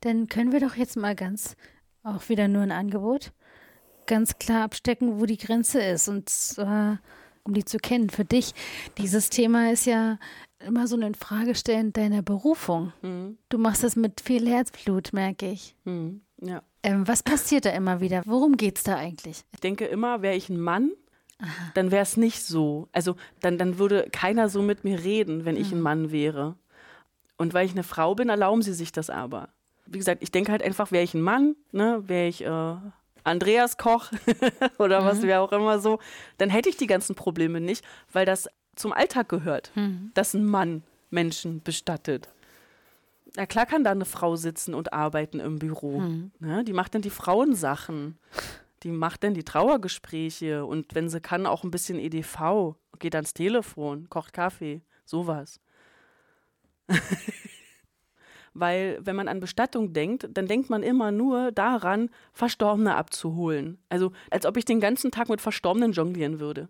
Dann 0.00 0.28
können 0.28 0.52
wir 0.52 0.60
doch 0.60 0.76
jetzt 0.76 0.96
mal 0.96 1.14
ganz, 1.14 1.54
auch 2.02 2.28
wieder 2.30 2.48
nur 2.48 2.62
ein 2.62 2.72
Angebot, 2.72 3.32
ganz 4.06 4.38
klar 4.38 4.64
abstecken, 4.64 5.20
wo 5.20 5.26
die 5.26 5.36
Grenze 5.36 5.82
ist 5.82 6.08
und 6.08 6.30
äh, 6.56 6.96
um 7.44 7.52
die 7.52 7.66
zu 7.66 7.76
kennen. 7.76 8.08
Für 8.08 8.24
dich, 8.24 8.54
dieses 8.96 9.28
Thema 9.28 9.70
ist 9.70 9.84
ja 9.84 10.18
immer 10.60 10.86
so 10.86 10.96
ein 10.96 11.14
Fragestellen 11.14 11.92
deiner 11.92 12.22
Berufung. 12.22 12.94
Mhm. 13.02 13.36
Du 13.50 13.58
machst 13.58 13.84
das 13.84 13.94
mit 13.94 14.22
viel 14.22 14.48
Herzblut, 14.48 15.12
merke 15.12 15.50
ich. 15.50 15.76
Mhm. 15.84 16.22
Ja. 16.40 16.62
Ähm, 16.82 17.06
was 17.06 17.22
passiert 17.22 17.66
da 17.66 17.70
immer 17.70 18.00
wieder? 18.00 18.22
Worum 18.24 18.56
geht 18.56 18.78
es 18.78 18.84
da 18.84 18.96
eigentlich? 18.96 19.44
Ich 19.52 19.60
denke 19.60 19.84
immer, 19.84 20.22
wäre 20.22 20.34
ich 20.34 20.48
ein 20.48 20.60
Mann, 20.60 20.92
dann 21.74 21.90
wäre 21.90 22.02
es 22.02 22.16
nicht 22.16 22.44
so. 22.44 22.88
Also 22.92 23.16
dann, 23.40 23.58
dann 23.58 23.78
würde 23.78 24.08
keiner 24.10 24.48
so 24.48 24.62
mit 24.62 24.84
mir 24.84 25.02
reden, 25.02 25.44
wenn 25.44 25.56
ich 25.56 25.72
ein 25.72 25.78
mhm. 25.78 25.82
Mann 25.82 26.12
wäre. 26.12 26.56
Und 27.36 27.54
weil 27.54 27.66
ich 27.66 27.72
eine 27.72 27.82
Frau 27.82 28.14
bin, 28.14 28.28
erlauben 28.28 28.62
sie 28.62 28.74
sich 28.74 28.92
das 28.92 29.10
aber. 29.10 29.48
Wie 29.86 29.98
gesagt, 29.98 30.22
ich 30.22 30.30
denke 30.30 30.52
halt 30.52 30.62
einfach, 30.62 30.92
wäre 30.92 31.04
ich 31.04 31.14
ein 31.14 31.20
Mann, 31.20 31.56
ne, 31.72 32.02
wäre 32.06 32.28
ich 32.28 32.44
äh, 32.44 32.76
Andreas 33.24 33.76
Koch 33.76 34.10
oder 34.78 35.00
mhm. 35.00 35.06
was 35.06 35.22
wäre 35.22 35.40
auch 35.40 35.52
immer 35.52 35.78
so, 35.80 35.98
dann 36.38 36.50
hätte 36.50 36.68
ich 36.68 36.76
die 36.76 36.86
ganzen 36.86 37.14
Probleme 37.14 37.60
nicht, 37.60 37.84
weil 38.12 38.24
das 38.24 38.48
zum 38.76 38.92
Alltag 38.92 39.28
gehört, 39.28 39.72
mhm. 39.74 40.10
dass 40.14 40.34
ein 40.34 40.44
Mann 40.44 40.82
Menschen 41.10 41.62
bestattet. 41.62 42.28
Na 43.36 43.46
klar 43.46 43.66
kann 43.66 43.82
da 43.82 43.90
eine 43.90 44.04
Frau 44.04 44.36
sitzen 44.36 44.74
und 44.74 44.92
arbeiten 44.92 45.40
im 45.40 45.58
Büro. 45.58 46.00
Mhm. 46.00 46.30
Ne? 46.38 46.64
Die 46.64 46.72
macht 46.72 46.94
dann 46.94 47.02
die 47.02 47.10
Frauensachen 47.10 48.18
die 48.84 48.92
macht 48.92 49.24
dann 49.24 49.34
die 49.34 49.44
Trauergespräche 49.44 50.64
und 50.64 50.94
wenn 50.94 51.08
sie 51.08 51.20
kann, 51.20 51.46
auch 51.46 51.64
ein 51.64 51.70
bisschen 51.70 51.98
EDV, 51.98 52.76
geht 52.98 53.14
ans 53.14 53.34
Telefon, 53.34 54.08
kocht 54.10 54.32
Kaffee, 54.32 54.82
sowas. 55.04 55.58
Weil 58.54 59.00
wenn 59.00 59.16
man 59.16 59.26
an 59.26 59.40
Bestattung 59.40 59.92
denkt, 59.92 60.28
dann 60.30 60.46
denkt 60.46 60.70
man 60.70 60.84
immer 60.84 61.10
nur 61.10 61.50
daran, 61.50 62.10
Verstorbene 62.32 62.94
abzuholen. 62.94 63.78
Also 63.88 64.12
als 64.30 64.46
ob 64.46 64.56
ich 64.56 64.64
den 64.64 64.80
ganzen 64.80 65.10
Tag 65.10 65.28
mit 65.28 65.40
Verstorbenen 65.40 65.92
jonglieren 65.92 66.38
würde. 66.38 66.68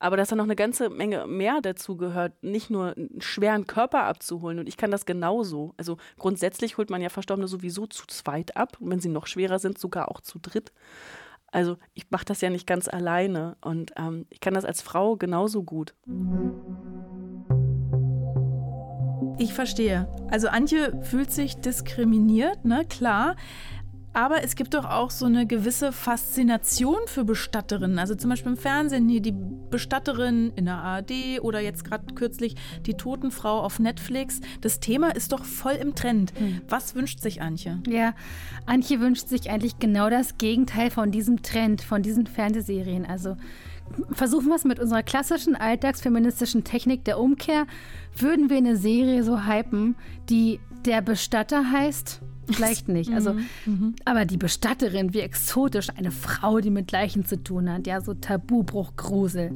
Aber 0.00 0.16
dass 0.16 0.28
da 0.28 0.36
noch 0.36 0.44
eine 0.44 0.56
ganze 0.56 0.90
Menge 0.90 1.26
mehr 1.26 1.60
dazu 1.60 1.96
gehört, 1.96 2.42
nicht 2.42 2.70
nur 2.70 2.96
einen 2.96 3.20
schweren 3.20 3.66
Körper 3.66 4.04
abzuholen. 4.04 4.58
Und 4.58 4.68
ich 4.68 4.76
kann 4.76 4.90
das 4.90 5.06
genauso. 5.06 5.74
Also 5.76 5.96
grundsätzlich 6.18 6.76
holt 6.76 6.90
man 6.90 7.02
ja 7.02 7.08
Verstorbene 7.08 7.48
sowieso 7.48 7.86
zu 7.86 8.06
zweit 8.06 8.56
ab. 8.56 8.76
Und 8.80 8.90
wenn 8.90 9.00
sie 9.00 9.08
noch 9.08 9.26
schwerer 9.26 9.58
sind, 9.58 9.78
sogar 9.78 10.10
auch 10.10 10.20
zu 10.20 10.38
dritt. 10.38 10.72
Also 11.50 11.76
ich 11.94 12.10
mache 12.10 12.24
das 12.24 12.40
ja 12.40 12.50
nicht 12.50 12.66
ganz 12.66 12.88
alleine 12.88 13.56
und 13.60 13.92
ähm, 13.96 14.26
ich 14.30 14.40
kann 14.40 14.54
das 14.54 14.64
als 14.64 14.82
Frau 14.82 15.16
genauso 15.16 15.62
gut. 15.62 15.94
Ich 19.38 19.54
verstehe. 19.54 20.08
Also 20.30 20.48
Antje 20.48 21.00
fühlt 21.02 21.30
sich 21.30 21.56
diskriminiert, 21.56 22.64
ne? 22.64 22.84
Klar. 22.88 23.36
Aber 24.18 24.42
es 24.42 24.56
gibt 24.56 24.74
doch 24.74 24.84
auch 24.84 25.12
so 25.12 25.26
eine 25.26 25.46
gewisse 25.46 25.92
Faszination 25.92 26.98
für 27.06 27.22
Bestatterinnen. 27.22 28.00
Also 28.00 28.16
zum 28.16 28.30
Beispiel 28.30 28.50
im 28.50 28.58
Fernsehen 28.58 29.08
hier 29.08 29.20
die 29.20 29.32
Bestatterin 29.70 30.52
in 30.56 30.64
der 30.64 30.78
ARD 30.78 31.40
oder 31.40 31.60
jetzt 31.60 31.84
gerade 31.84 32.12
kürzlich 32.14 32.56
die 32.84 32.94
Totenfrau 32.94 33.60
auf 33.60 33.78
Netflix. 33.78 34.40
Das 34.60 34.80
Thema 34.80 35.14
ist 35.14 35.30
doch 35.30 35.44
voll 35.44 35.74
im 35.74 35.94
Trend. 35.94 36.32
Hm. 36.36 36.62
Was 36.68 36.96
wünscht 36.96 37.20
sich 37.20 37.42
Antje? 37.42 37.80
Ja, 37.86 38.12
Antje 38.66 38.98
wünscht 38.98 39.28
sich 39.28 39.50
eigentlich 39.50 39.78
genau 39.78 40.10
das 40.10 40.36
Gegenteil 40.36 40.90
von 40.90 41.12
diesem 41.12 41.42
Trend, 41.42 41.80
von 41.80 42.02
diesen 42.02 42.26
Fernsehserien. 42.26 43.06
Also 43.06 43.36
versuchen 44.10 44.48
wir 44.48 44.56
es 44.56 44.64
mit 44.64 44.80
unserer 44.80 45.04
klassischen 45.04 45.54
alltagsfeministischen 45.54 46.64
Technik 46.64 47.04
der 47.04 47.20
Umkehr. 47.20 47.68
Würden 48.16 48.50
wir 48.50 48.56
eine 48.56 48.76
Serie 48.76 49.22
so 49.22 49.46
hypen, 49.46 49.94
die 50.28 50.58
der 50.84 51.02
Bestatter 51.02 51.70
heißt 51.70 52.20
Vielleicht 52.56 52.88
nicht. 52.88 53.12
Also, 53.12 53.34
mhm. 53.34 53.46
mhm. 53.66 53.96
aber 54.04 54.24
die 54.24 54.36
Bestatterin, 54.36 55.14
wie 55.14 55.20
exotisch, 55.20 55.88
eine 55.96 56.10
Frau, 56.10 56.60
die 56.60 56.70
mit 56.70 56.92
Leichen 56.92 57.24
zu 57.24 57.42
tun 57.42 57.70
hat, 57.70 57.86
ja, 57.86 58.00
so 58.00 58.14
Tabubruch, 58.14 58.96
Grusel. 58.96 59.52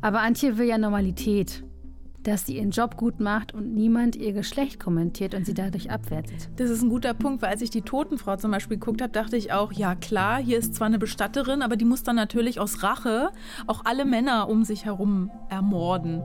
Aber 0.00 0.20
Antje 0.20 0.58
will 0.58 0.66
ja 0.66 0.78
Normalität. 0.78 1.62
Dass 2.22 2.44
sie 2.44 2.56
ihren 2.56 2.72
Job 2.72 2.96
gut 2.96 3.20
macht 3.20 3.54
und 3.54 3.72
niemand 3.72 4.16
ihr 4.16 4.32
Geschlecht 4.32 4.80
kommentiert 4.80 5.32
und 5.32 5.46
sie 5.46 5.54
dadurch 5.54 5.92
abwertet. 5.92 6.48
Das 6.56 6.70
ist 6.70 6.82
ein 6.82 6.88
guter 6.88 7.14
Punkt, 7.14 7.40
weil 7.40 7.50
als 7.50 7.62
ich 7.62 7.70
die 7.70 7.82
Totenfrau 7.82 8.34
zum 8.34 8.50
Beispiel 8.50 8.78
geguckt 8.78 9.00
habe, 9.00 9.12
dachte 9.12 9.36
ich 9.36 9.52
auch, 9.52 9.72
ja 9.72 9.94
klar, 9.94 10.42
hier 10.42 10.58
ist 10.58 10.74
zwar 10.74 10.88
eine 10.88 10.98
Bestatterin, 10.98 11.62
aber 11.62 11.76
die 11.76 11.84
muss 11.84 12.02
dann 12.02 12.16
natürlich 12.16 12.58
aus 12.58 12.82
Rache 12.82 13.30
auch 13.68 13.84
alle 13.84 14.04
Männer 14.04 14.48
um 14.48 14.64
sich 14.64 14.86
herum 14.86 15.30
ermorden. 15.50 16.24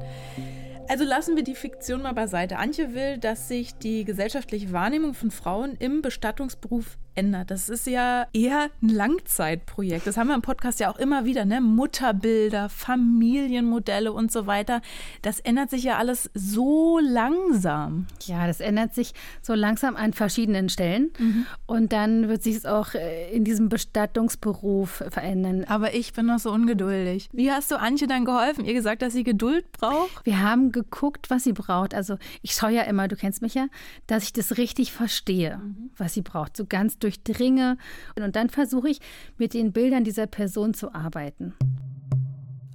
Also 0.91 1.05
lassen 1.05 1.37
wir 1.37 1.43
die 1.43 1.55
Fiktion 1.55 2.01
mal 2.01 2.11
beiseite. 2.11 2.57
Antje 2.57 2.93
will, 2.93 3.17
dass 3.17 3.47
sich 3.47 3.75
die 3.75 4.03
gesellschaftliche 4.03 4.73
Wahrnehmung 4.73 5.13
von 5.13 5.31
Frauen 5.31 5.77
im 5.79 6.01
Bestattungsberuf 6.01 6.97
ändert. 7.15 7.51
Das 7.51 7.69
ist 7.69 7.87
ja 7.87 8.27
eher 8.33 8.69
ein 8.81 8.89
Langzeitprojekt. 8.89 10.07
Das 10.07 10.17
haben 10.17 10.27
wir 10.27 10.35
im 10.35 10.41
Podcast 10.41 10.79
ja 10.79 10.91
auch 10.91 10.97
immer 10.97 11.25
wieder, 11.25 11.45
ne? 11.45 11.61
Mutterbilder, 11.61 12.69
Familienmodelle 12.69 14.11
und 14.11 14.31
so 14.31 14.47
weiter. 14.47 14.81
Das 15.21 15.39
ändert 15.39 15.69
sich 15.69 15.83
ja 15.83 15.97
alles 15.97 16.29
so 16.33 16.99
langsam. 16.99 18.07
Ja, 18.25 18.47
das 18.47 18.59
ändert 18.59 18.93
sich 18.93 19.13
so 19.41 19.53
langsam 19.53 19.95
an 19.95 20.13
verschiedenen 20.13 20.69
Stellen. 20.69 21.11
Mhm. 21.17 21.45
Und 21.65 21.93
dann 21.93 22.29
wird 22.29 22.43
sich 22.43 22.55
es 22.55 22.65
auch 22.65 22.93
äh, 22.93 23.31
in 23.31 23.43
diesem 23.43 23.69
Bestattungsberuf 23.69 25.03
verändern. 25.09 25.65
Aber 25.65 25.93
ich 25.93 26.13
bin 26.13 26.27
noch 26.27 26.39
so 26.39 26.51
ungeduldig. 26.51 27.29
Wie 27.33 27.51
hast 27.51 27.71
du 27.71 27.79
Antje 27.79 28.07
dann 28.07 28.25
geholfen? 28.25 28.65
Ihr 28.65 28.73
gesagt, 28.73 29.01
dass 29.01 29.13
sie 29.13 29.23
Geduld 29.23 29.71
braucht? 29.71 30.25
Wir 30.25 30.41
haben 30.41 30.71
geguckt, 30.71 31.29
was 31.29 31.43
sie 31.43 31.53
braucht. 31.53 31.93
Also 31.93 32.17
ich 32.41 32.53
schaue 32.53 32.71
ja 32.71 32.83
immer, 32.83 33.07
du 33.07 33.15
kennst 33.15 33.41
mich 33.41 33.53
ja, 33.53 33.67
dass 34.07 34.23
ich 34.23 34.33
das 34.33 34.57
richtig 34.57 34.91
verstehe, 34.91 35.57
mhm. 35.57 35.91
was 35.97 36.13
sie 36.13 36.21
braucht. 36.21 36.55
So 36.55 36.65
ganz 36.65 36.97
durchdringe. 37.03 37.77
Und 38.15 38.35
dann 38.35 38.49
versuche 38.49 38.89
ich, 38.89 38.99
mit 39.37 39.53
den 39.53 39.71
Bildern 39.73 40.03
dieser 40.03 40.27
Person 40.27 40.73
zu 40.73 40.93
arbeiten. 40.93 41.53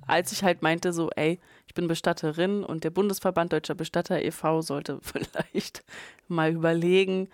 Als 0.06 0.32
ich 0.32 0.44
halt 0.44 0.62
meinte, 0.62 0.92
so, 0.92 1.10
ey, 1.10 1.40
ich 1.66 1.74
bin 1.74 1.88
Bestatterin 1.88 2.62
und 2.62 2.84
der 2.84 2.90
Bundesverband 2.90 3.52
Deutscher 3.52 3.74
Bestatter 3.74 4.22
e.V. 4.22 4.62
sollte 4.62 4.98
vielleicht 5.02 5.84
mal 6.28 6.52
überlegen, 6.52 7.28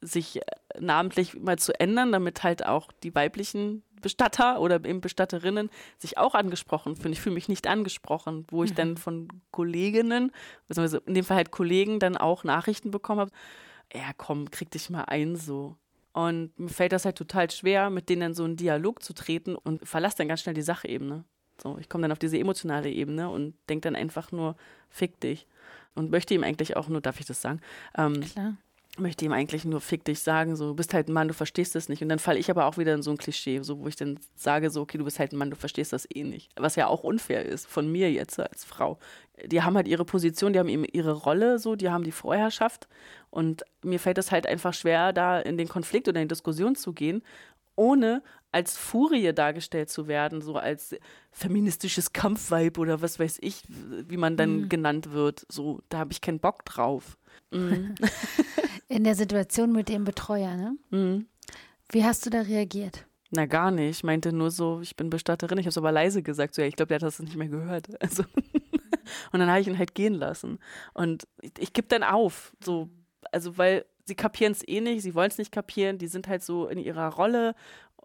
sich 0.00 0.36
äh, 0.36 0.42
namentlich 0.80 1.38
mal 1.38 1.58
zu 1.58 1.78
ändern, 1.78 2.12
damit 2.12 2.42
halt 2.42 2.66
auch 2.66 2.92
die 3.02 3.14
weiblichen 3.14 3.82
Bestatter 4.00 4.60
oder 4.60 4.84
eben 4.84 5.00
Bestatterinnen 5.00 5.70
sich 5.98 6.18
auch 6.18 6.34
angesprochen 6.34 6.96
fühlen. 6.96 7.12
Ich 7.12 7.20
fühle 7.20 7.34
mich 7.34 7.48
nicht 7.48 7.66
angesprochen, 7.66 8.46
wo 8.50 8.62
ich 8.62 8.70
mhm. 8.70 8.76
dann 8.76 8.96
von 8.96 9.28
Kolleginnen, 9.50 10.32
beziehungsweise 10.68 11.02
in 11.06 11.14
dem 11.14 11.24
Fall 11.24 11.38
halt 11.38 11.50
Kollegen, 11.50 11.98
dann 11.98 12.16
auch 12.16 12.44
Nachrichten 12.44 12.90
bekommen 12.90 13.20
habe. 13.20 13.30
Ja, 13.92 14.12
komm, 14.16 14.50
krieg 14.50 14.70
dich 14.70 14.90
mal 14.90 15.04
ein 15.04 15.36
so. 15.36 15.76
Und 16.16 16.58
mir 16.58 16.70
fällt 16.70 16.92
das 16.92 17.04
halt 17.04 17.16
total 17.16 17.50
schwer, 17.50 17.90
mit 17.90 18.08
denen 18.08 18.22
dann 18.22 18.34
so 18.34 18.44
einen 18.44 18.56
Dialog 18.56 19.02
zu 19.02 19.12
treten 19.12 19.54
und 19.54 19.86
verlasse 19.86 20.16
dann 20.16 20.28
ganz 20.28 20.40
schnell 20.40 20.54
die 20.54 20.62
Sachebene. 20.62 21.24
So, 21.62 21.76
ich 21.78 21.90
komme 21.90 22.02
dann 22.02 22.12
auf 22.12 22.18
diese 22.18 22.38
emotionale 22.38 22.90
Ebene 22.90 23.28
und 23.28 23.52
denke 23.68 23.82
dann 23.82 23.96
einfach 23.96 24.32
nur, 24.32 24.56
fick 24.88 25.20
dich. 25.20 25.46
Und 25.94 26.10
möchte 26.10 26.32
ihm 26.32 26.42
eigentlich 26.42 26.74
auch 26.74 26.88
nur, 26.88 27.02
darf 27.02 27.20
ich 27.20 27.26
das 27.26 27.42
sagen? 27.42 27.60
Ähm, 27.98 28.22
Klar 28.22 28.54
möchte 28.98 29.24
ihm 29.24 29.32
eigentlich 29.32 29.64
nur 29.64 29.80
fick 29.80 30.04
dich 30.04 30.20
sagen, 30.20 30.56
so, 30.56 30.68
du 30.68 30.74
bist 30.74 30.94
halt 30.94 31.08
ein 31.08 31.12
Mann, 31.12 31.28
du 31.28 31.34
verstehst 31.34 31.74
das 31.74 31.88
nicht. 31.88 32.02
Und 32.02 32.08
dann 32.08 32.18
falle 32.18 32.38
ich 32.38 32.50
aber 32.50 32.66
auch 32.66 32.78
wieder 32.78 32.94
in 32.94 33.02
so 33.02 33.10
ein 33.10 33.18
Klischee, 33.18 33.60
so, 33.62 33.78
wo 33.80 33.86
ich 33.88 33.96
dann 33.96 34.18
sage, 34.34 34.70
so, 34.70 34.82
okay, 34.82 34.98
du 34.98 35.04
bist 35.04 35.18
halt 35.18 35.32
ein 35.32 35.36
Mann, 35.36 35.50
du 35.50 35.56
verstehst 35.56 35.92
das 35.92 36.06
eh 36.12 36.24
nicht. 36.24 36.50
Was 36.56 36.76
ja 36.76 36.86
auch 36.86 37.04
unfair 37.04 37.44
ist, 37.44 37.66
von 37.66 37.90
mir 37.90 38.10
jetzt 38.12 38.38
als 38.38 38.64
Frau. 38.64 38.98
Die 39.44 39.62
haben 39.62 39.76
halt 39.76 39.88
ihre 39.88 40.04
Position, 40.04 40.52
die 40.52 40.58
haben 40.58 40.68
eben 40.68 40.84
ihre 40.84 41.12
Rolle, 41.12 41.58
so, 41.58 41.76
die 41.76 41.90
haben 41.90 42.04
die 42.04 42.12
Vorherrschaft. 42.12 42.88
Und 43.30 43.64
mir 43.82 44.00
fällt 44.00 44.18
es 44.18 44.30
halt 44.30 44.46
einfach 44.46 44.74
schwer, 44.74 45.12
da 45.12 45.40
in 45.40 45.58
den 45.58 45.68
Konflikt 45.68 46.08
oder 46.08 46.20
in 46.20 46.28
die 46.28 46.34
Diskussion 46.34 46.74
zu 46.74 46.92
gehen, 46.92 47.22
ohne 47.76 48.22
als 48.52 48.78
Furie 48.78 49.34
dargestellt 49.34 49.90
zu 49.90 50.08
werden, 50.08 50.40
so 50.40 50.56
als 50.56 50.96
feministisches 51.30 52.14
Kampfweib 52.14 52.78
oder 52.78 53.02
was 53.02 53.18
weiß 53.18 53.38
ich, 53.42 53.64
wie 53.68 54.16
man 54.16 54.38
dann 54.38 54.62
mhm. 54.62 54.68
genannt 54.70 55.12
wird. 55.12 55.44
So, 55.50 55.82
da 55.90 55.98
habe 55.98 56.12
ich 56.12 56.22
keinen 56.22 56.40
Bock 56.40 56.64
drauf. 56.64 57.18
Mhm. 57.50 57.94
In 58.88 59.04
der 59.04 59.14
Situation 59.14 59.72
mit 59.72 59.88
dem 59.88 60.04
Betreuer, 60.04 60.56
ne? 60.56 60.76
Mhm. 60.90 61.26
Wie 61.90 62.04
hast 62.04 62.24
du 62.26 62.30
da 62.30 62.42
reagiert? 62.42 63.06
Na, 63.30 63.46
gar 63.46 63.70
nicht. 63.70 63.98
Ich 63.98 64.04
meinte 64.04 64.32
nur 64.32 64.50
so, 64.50 64.80
ich 64.80 64.96
bin 64.96 65.10
Bestatterin. 65.10 65.58
Ich 65.58 65.64
habe 65.64 65.70
es 65.70 65.78
aber 65.78 65.92
leise 65.92 66.22
gesagt. 66.22 66.54
So, 66.54 66.62
ja, 66.62 66.68
ich 66.68 66.76
glaube, 66.76 66.88
der 66.88 66.96
hat 66.96 67.02
das 67.02 67.18
nicht 67.18 67.36
mehr 67.36 67.48
gehört. 67.48 67.88
Also. 68.00 68.24
und 69.32 69.40
dann 69.40 69.48
habe 69.48 69.60
ich 69.60 69.68
ihn 69.68 69.78
halt 69.78 69.94
gehen 69.94 70.14
lassen. 70.14 70.58
Und 70.94 71.26
ich, 71.40 71.52
ich 71.58 71.72
gebe 71.72 71.88
dann 71.88 72.02
auf. 72.02 72.52
So, 72.64 72.88
also, 73.32 73.58
weil 73.58 73.84
sie 74.04 74.14
kapieren 74.14 74.52
es 74.52 74.66
eh 74.66 74.80
nicht, 74.80 75.02
sie 75.02 75.14
wollen 75.14 75.30
es 75.30 75.38
nicht 75.38 75.52
kapieren, 75.52 75.98
die 75.98 76.06
sind 76.06 76.28
halt 76.28 76.42
so 76.42 76.68
in 76.68 76.78
ihrer 76.78 77.12
Rolle 77.14 77.54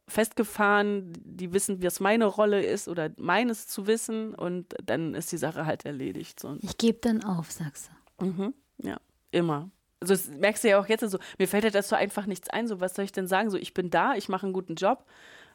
festgefahren, 0.08 1.14
die 1.24 1.54
wissen, 1.54 1.82
was 1.84 2.00
meine 2.00 2.26
Rolle 2.26 2.64
ist 2.64 2.88
oder 2.88 3.12
meines 3.18 3.68
zu 3.68 3.88
wissen 3.88 4.34
und 4.34 4.76
dann 4.84 5.14
ist 5.14 5.32
die 5.32 5.38
Sache 5.38 5.66
halt 5.66 5.86
erledigt. 5.86 6.40
So. 6.40 6.58
Ich 6.60 6.78
gebe 6.78 7.00
dann 7.00 7.24
auf, 7.24 7.52
sagst 7.52 7.92
du. 8.18 8.26
Mhm, 8.26 8.54
ja, 8.80 9.00
immer 9.32 9.70
also 10.02 10.16
das 10.16 10.28
merkst 10.28 10.64
du 10.64 10.70
ja 10.70 10.80
auch 10.80 10.88
jetzt 10.88 11.08
so, 11.10 11.20
mir 11.38 11.48
fällt 11.48 11.64
ja 11.64 11.70
dazu 11.70 11.96
einfach 11.96 12.26
nichts 12.26 12.50
ein, 12.50 12.68
so 12.68 12.82
was 12.82 12.96
soll 12.96 13.06
ich 13.06 13.12
denn 13.12 13.28
sagen, 13.28 13.50
so 13.50 13.58
ich 13.58 13.74
bin 13.74 13.90
da, 13.90 14.16
ich 14.16 14.30
mache 14.30 14.46
einen 14.46 14.54
guten 14.54 14.76
Job, 14.76 15.06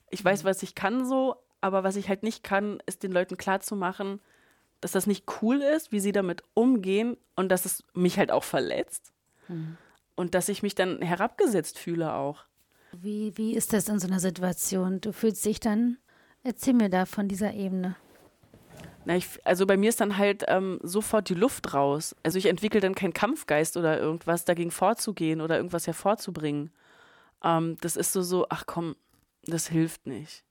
ich 0.08 0.24
weiß, 0.24 0.44
mhm. 0.44 0.48
was 0.48 0.62
ich 0.62 0.74
kann 0.74 1.04
so, 1.04 1.36
aber 1.60 1.84
was 1.84 1.96
ich 1.96 2.08
halt 2.08 2.22
nicht 2.22 2.44
kann, 2.44 2.78
ist 2.86 3.02
den 3.02 3.12
Leuten 3.12 3.36
klarzumachen, 3.36 4.20
dass 4.80 4.92
das 4.92 5.06
nicht 5.06 5.24
cool 5.42 5.60
ist, 5.60 5.90
wie 5.90 6.00
sie 6.00 6.12
damit 6.12 6.42
umgehen 6.54 7.16
und 7.34 7.48
dass 7.48 7.64
es 7.64 7.82
mich 7.92 8.18
halt 8.18 8.30
auch 8.30 8.44
verletzt 8.44 9.12
mhm. 9.48 9.76
und 10.14 10.34
dass 10.34 10.48
ich 10.48 10.62
mich 10.62 10.76
dann 10.76 11.02
herabgesetzt 11.02 11.78
fühle 11.78 12.14
auch. 12.14 12.44
Wie, 12.92 13.36
wie 13.36 13.54
ist 13.54 13.72
das 13.72 13.88
in 13.88 13.98
so 13.98 14.06
einer 14.06 14.20
Situation? 14.20 15.00
Du 15.00 15.12
fühlst 15.12 15.44
dich 15.44 15.58
dann, 15.58 15.98
erzähl 16.44 16.74
mir 16.74 16.88
da 16.88 17.04
von 17.04 17.26
dieser 17.26 17.52
Ebene. 17.52 17.96
Na, 19.06 19.16
ich, 19.16 19.28
also 19.46 19.66
bei 19.66 19.76
mir 19.76 19.88
ist 19.88 20.00
dann 20.00 20.18
halt 20.18 20.44
ähm, 20.48 20.80
sofort 20.82 21.28
die 21.28 21.34
Luft 21.34 21.72
raus. 21.72 22.16
Also 22.24 22.38
ich 22.38 22.46
entwickle 22.46 22.80
dann 22.80 22.96
keinen 22.96 23.12
Kampfgeist 23.12 23.76
oder 23.76 24.00
irgendwas 24.00 24.44
dagegen 24.44 24.72
vorzugehen 24.72 25.40
oder 25.40 25.56
irgendwas 25.56 25.86
hervorzubringen. 25.86 26.72
Ähm, 27.44 27.76
das 27.82 27.94
ist 27.94 28.12
so 28.12 28.22
so, 28.22 28.46
ach 28.48 28.64
komm, 28.66 28.96
das 29.44 29.68
hilft 29.68 30.08
nicht. 30.08 30.42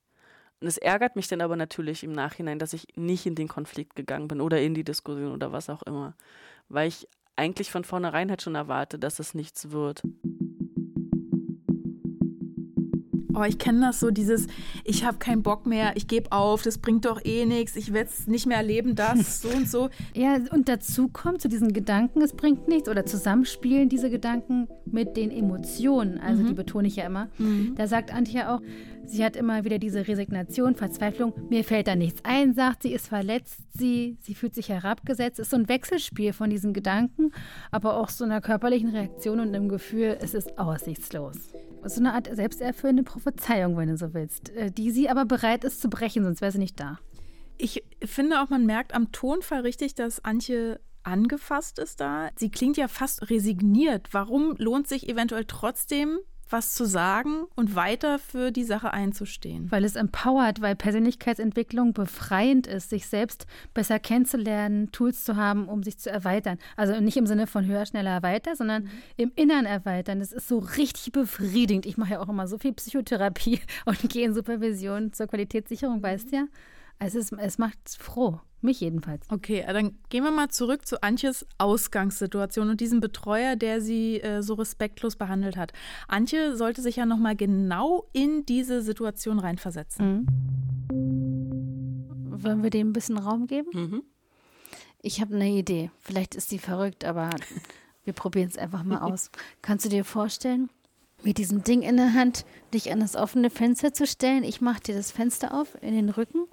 Und 0.61 0.67
es 0.67 0.77
ärgert 0.77 1.17
mich 1.17 1.27
dann 1.27 1.41
aber 1.41 1.57
natürlich 1.57 2.01
im 2.05 2.13
Nachhinein, 2.13 2.57
dass 2.57 2.71
ich 2.71 2.87
nicht 2.95 3.25
in 3.25 3.35
den 3.35 3.49
Konflikt 3.49 3.93
gegangen 3.97 4.29
bin 4.29 4.39
oder 4.39 4.61
in 4.61 4.73
die 4.73 4.85
Diskussion 4.85 5.33
oder 5.33 5.51
was 5.51 5.69
auch 5.69 5.83
immer. 5.83 6.13
Weil 6.69 6.87
ich 6.87 7.09
eigentlich 7.35 7.71
von 7.71 7.83
vornherein 7.83 8.29
halt 8.29 8.41
schon 8.41 8.55
erwarte, 8.55 8.97
dass 8.97 9.19
es 9.19 9.33
nichts 9.33 9.71
wird. 9.71 10.01
Oh, 13.35 13.43
ich 13.43 13.57
kenne 13.57 13.81
das 13.81 13.99
so, 13.99 14.11
dieses, 14.11 14.47
ich 14.83 15.03
habe 15.03 15.17
keinen 15.17 15.43
Bock 15.43 15.65
mehr, 15.65 15.93
ich 15.95 16.07
gebe 16.07 16.31
auf, 16.31 16.61
das 16.61 16.77
bringt 16.77 17.05
doch 17.05 17.23
eh 17.23 17.45
nichts, 17.45 17.75
ich 17.75 17.93
werde 17.93 18.09
es 18.09 18.27
nicht 18.27 18.45
mehr 18.45 18.57
erleben, 18.57 18.95
das, 18.95 19.41
so 19.41 19.49
und 19.49 19.69
so. 19.69 19.89
Ja, 20.13 20.37
und 20.51 20.69
dazu 20.69 21.09
kommt 21.09 21.41
zu 21.41 21.49
diesen 21.49 21.73
Gedanken, 21.73 22.21
es 22.21 22.33
bringt 22.33 22.67
nichts, 22.67 22.89
oder 22.89 23.05
zusammenspielen 23.05 23.89
diese 23.89 24.09
Gedanken 24.09 24.67
mit 24.85 25.17
den 25.17 25.31
Emotionen, 25.31 26.19
also 26.19 26.43
mhm. 26.43 26.47
die 26.47 26.53
betone 26.53 26.87
ich 26.87 26.95
ja 26.95 27.05
immer. 27.05 27.29
Mhm. 27.37 27.73
Da 27.75 27.87
sagt 27.87 28.13
Antje 28.13 28.49
auch, 28.49 28.61
sie 29.07 29.23
hat 29.23 29.35
immer 29.35 29.63
wieder 29.63 29.79
diese 29.79 30.07
Resignation, 30.07 30.75
Verzweiflung, 30.75 31.33
mir 31.49 31.63
fällt 31.63 31.87
da 31.87 31.95
nichts 31.95 32.21
ein, 32.23 32.53
sagt 32.53 32.83
sie, 32.83 32.93
ist 32.93 33.07
verletzt, 33.07 33.59
sie, 33.73 34.17
sie 34.21 34.35
fühlt 34.35 34.55
sich 34.55 34.69
herabgesetzt. 34.69 35.39
Es 35.39 35.47
ist 35.47 35.51
so 35.51 35.57
ein 35.57 35.69
Wechselspiel 35.69 36.33
von 36.33 36.49
diesen 36.49 36.73
Gedanken, 36.73 37.31
aber 37.71 37.97
auch 37.97 38.09
so 38.09 38.23
einer 38.23 38.41
körperlichen 38.41 38.89
Reaktion 38.89 39.39
und 39.39 39.55
einem 39.55 39.69
Gefühl, 39.69 40.17
es 40.21 40.33
ist 40.33 40.57
aussichtslos 40.57 41.53
so 41.89 41.99
eine 41.99 42.13
Art 42.13 42.29
selbsterfüllende 42.31 43.03
Prophezeiung, 43.03 43.77
wenn 43.77 43.89
du 43.89 43.97
so 43.97 44.13
willst, 44.13 44.49
äh, 44.49 44.71
die 44.71 44.91
sie 44.91 45.09
aber 45.09 45.25
bereit 45.25 45.63
ist 45.63 45.81
zu 45.81 45.89
brechen, 45.89 46.23
sonst 46.23 46.41
wäre 46.41 46.51
sie 46.51 46.59
nicht 46.59 46.79
da. 46.79 46.99
Ich 47.57 47.83
finde 48.03 48.41
auch, 48.41 48.49
man 48.49 48.65
merkt 48.65 48.93
am 48.93 49.11
Tonfall 49.11 49.61
richtig, 49.61 49.95
dass 49.95 50.23
Antje 50.23 50.79
angefasst 51.03 51.79
ist 51.79 52.01
da. 52.01 52.29
Sie 52.35 52.49
klingt 52.49 52.77
ja 52.77 52.87
fast 52.87 53.29
resigniert. 53.29 54.09
Warum 54.11 54.55
lohnt 54.57 54.87
sich 54.87 55.07
eventuell 55.07 55.45
trotzdem 55.45 56.17
was 56.49 56.73
zu 56.73 56.85
sagen 56.85 57.45
und 57.55 57.75
weiter 57.75 58.19
für 58.19 58.51
die 58.51 58.63
Sache 58.63 58.93
einzustehen. 58.93 59.71
Weil 59.71 59.83
es 59.83 59.95
empowert, 59.95 60.61
weil 60.61 60.75
Persönlichkeitsentwicklung 60.75 61.93
befreiend 61.93 62.67
ist, 62.67 62.89
sich 62.89 63.07
selbst 63.07 63.47
besser 63.73 63.99
kennenzulernen, 63.99 64.91
Tools 64.91 65.23
zu 65.23 65.35
haben, 65.35 65.67
um 65.67 65.83
sich 65.83 65.97
zu 65.97 66.09
erweitern. 66.09 66.57
Also 66.75 66.99
nicht 66.99 67.17
im 67.17 67.27
Sinne 67.27 67.47
von 67.47 67.65
höher, 67.65 67.85
schneller, 67.85 68.21
weiter, 68.21 68.55
sondern 68.55 68.83
mhm. 68.83 68.89
im 69.17 69.31
Innern 69.35 69.65
erweitern. 69.65 70.19
Das 70.19 70.31
ist 70.31 70.47
so 70.47 70.59
richtig 70.59 71.11
befriedigend. 71.11 71.85
Ich 71.85 71.97
mache 71.97 72.13
ja 72.13 72.19
auch 72.19 72.29
immer 72.29 72.47
so 72.47 72.57
viel 72.57 72.73
Psychotherapie 72.73 73.59
und 73.85 74.09
gehe 74.09 74.25
in 74.25 74.33
Supervision 74.33 75.13
zur 75.13 75.27
Qualitätssicherung, 75.27 76.01
weißt 76.03 76.31
du 76.31 76.35
ja. 76.35 76.45
Es, 76.99 77.15
es 77.15 77.57
macht 77.57 77.77
froh. 77.97 78.39
Mich 78.61 78.79
jedenfalls. 78.79 79.29
Okay, 79.29 79.59
äh, 79.59 79.73
dann 79.73 79.97
gehen 80.09 80.23
wir 80.23 80.31
mal 80.31 80.49
zurück 80.49 80.87
zu 80.87 81.03
Antjes 81.03 81.45
Ausgangssituation 81.59 82.69
und 82.69 82.81
diesem 82.81 82.99
Betreuer, 82.99 83.55
der 83.55 83.79
sie 83.79 84.21
äh, 84.21 84.41
so 84.41 84.55
respektlos 84.55 85.15
behandelt 85.15 85.55
hat. 85.55 85.71
Antje 86.07 86.55
sollte 86.57 86.81
sich 86.81 86.95
ja 86.95 87.05
nochmal 87.05 87.35
genau 87.35 88.09
in 88.11 88.45
diese 88.45 88.81
Situation 88.81 89.37
reinversetzen. 89.37 90.27
Mhm. 90.91 92.43
Wollen 92.43 92.63
wir 92.63 92.71
dem 92.71 92.89
ein 92.89 92.93
bisschen 92.93 93.19
Raum 93.19 93.45
geben? 93.45 93.69
Mhm. 93.73 94.03
Ich 95.01 95.21
habe 95.21 95.35
eine 95.35 95.49
Idee. 95.49 95.91
Vielleicht 95.99 96.33
ist 96.33 96.51
die 96.51 96.57
verrückt, 96.57 97.05
aber 97.05 97.29
wir 98.03 98.13
probieren 98.13 98.47
es 98.47 98.57
einfach 98.57 98.83
mal 98.83 98.99
aus. 98.99 99.29
Kannst 99.61 99.85
du 99.85 99.89
dir 99.89 100.03
vorstellen, 100.03 100.69
mit 101.25 101.39
diesem 101.39 101.63
Ding 101.63 101.81
in 101.81 101.97
der 101.97 102.13
Hand 102.13 102.45
dich 102.73 102.91
an 102.91 102.99
das 102.99 103.15
offene 103.15 103.49
Fenster 103.49 103.93
zu 103.93 104.05
stellen? 104.05 104.43
Ich 104.43 104.61
mache 104.61 104.79
dir 104.79 104.95
das 104.95 105.11
Fenster 105.11 105.59
auf 105.59 105.75
in 105.81 105.93
den 105.95 106.09
Rücken 106.09 106.47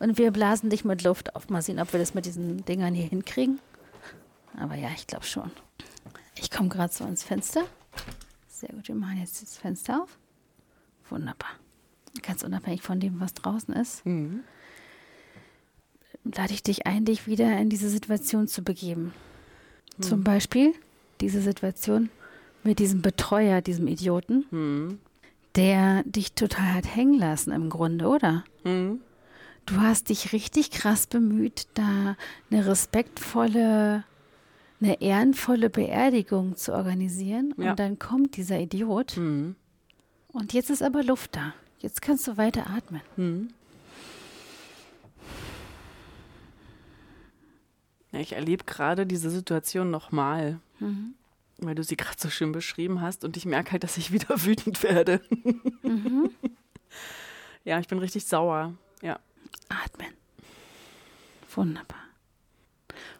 und 0.00 0.18
wir 0.18 0.30
blasen 0.30 0.70
dich 0.70 0.84
mit 0.84 1.04
Luft 1.04 1.36
auf. 1.36 1.48
Mal 1.50 1.62
sehen, 1.62 1.78
ob 1.78 1.92
wir 1.92 2.00
das 2.00 2.14
mit 2.14 2.26
diesen 2.26 2.64
Dingern 2.64 2.94
hier 2.94 3.06
hinkriegen. 3.06 3.60
Aber 4.56 4.74
ja, 4.74 4.88
ich 4.96 5.06
glaube 5.06 5.24
schon. 5.24 5.50
Ich 6.36 6.50
komme 6.50 6.68
gerade 6.68 6.92
so 6.92 7.04
ins 7.04 7.22
Fenster. 7.22 7.64
Sehr 8.48 8.70
gut, 8.70 8.88
wir 8.88 8.94
machen 8.94 9.18
jetzt 9.18 9.42
das 9.42 9.58
Fenster 9.58 10.02
auf. 10.02 10.18
Wunderbar. 11.10 11.50
Ganz 12.22 12.42
unabhängig 12.42 12.82
von 12.82 13.00
dem, 13.00 13.20
was 13.20 13.34
draußen 13.34 13.74
ist, 13.74 14.06
mhm. 14.06 14.40
lade 16.24 16.54
ich 16.54 16.62
dich 16.62 16.86
ein, 16.86 17.04
dich 17.04 17.26
wieder 17.26 17.58
in 17.58 17.68
diese 17.68 17.90
Situation 17.90 18.48
zu 18.48 18.62
begeben. 18.62 19.12
Mhm. 19.98 20.02
Zum 20.02 20.24
Beispiel 20.24 20.72
diese 21.20 21.40
Situation 21.40 22.08
mit 22.64 22.78
diesem 22.78 23.02
Betreuer, 23.02 23.60
diesem 23.60 23.86
Idioten, 23.86 24.46
mhm. 24.50 24.98
der 25.54 26.02
dich 26.04 26.32
total 26.32 26.74
hat 26.74 26.96
hängen 26.96 27.18
lassen 27.18 27.52
im 27.52 27.70
Grunde, 27.70 28.08
oder? 28.08 28.44
Mhm 28.64 29.00
du 29.66 29.80
hast 29.80 30.08
dich 30.08 30.32
richtig 30.32 30.70
krass 30.70 31.06
bemüht, 31.06 31.66
da 31.74 32.16
eine 32.50 32.66
respektvolle, 32.66 34.04
eine 34.80 35.00
ehrenvolle 35.00 35.70
Beerdigung 35.70 36.56
zu 36.56 36.72
organisieren. 36.74 37.54
Ja. 37.56 37.70
Und 37.70 37.78
dann 37.78 37.98
kommt 37.98 38.36
dieser 38.36 38.60
Idiot. 38.60 39.16
Mhm. 39.16 39.56
Und 40.32 40.52
jetzt 40.52 40.70
ist 40.70 40.82
aber 40.82 41.02
Luft 41.02 41.36
da. 41.36 41.54
Jetzt 41.80 42.02
kannst 42.02 42.26
du 42.26 42.36
weiter 42.36 42.68
atmen. 42.70 43.02
Mhm. 43.16 43.48
Ja, 48.12 48.20
ich 48.20 48.32
erlebe 48.32 48.64
gerade 48.64 49.06
diese 49.06 49.30
Situation 49.30 49.90
nochmal. 49.90 50.60
Mhm. 50.78 51.14
Weil 51.58 51.74
du 51.74 51.84
sie 51.84 51.96
gerade 51.96 52.16
so 52.18 52.30
schön 52.30 52.52
beschrieben 52.52 53.00
hast 53.00 53.24
und 53.24 53.36
ich 53.36 53.46
merke 53.46 53.72
halt, 53.72 53.84
dass 53.84 53.96
ich 53.96 54.12
wieder 54.12 54.28
wütend 54.44 54.82
werde. 54.82 55.20
Mhm. 55.82 56.30
ja, 57.64 57.78
ich 57.78 57.88
bin 57.88 57.98
richtig 57.98 58.26
sauer. 58.26 58.74
Ja. 59.02 59.18
Atmen. 59.68 60.12
Wunderbar. 61.54 62.02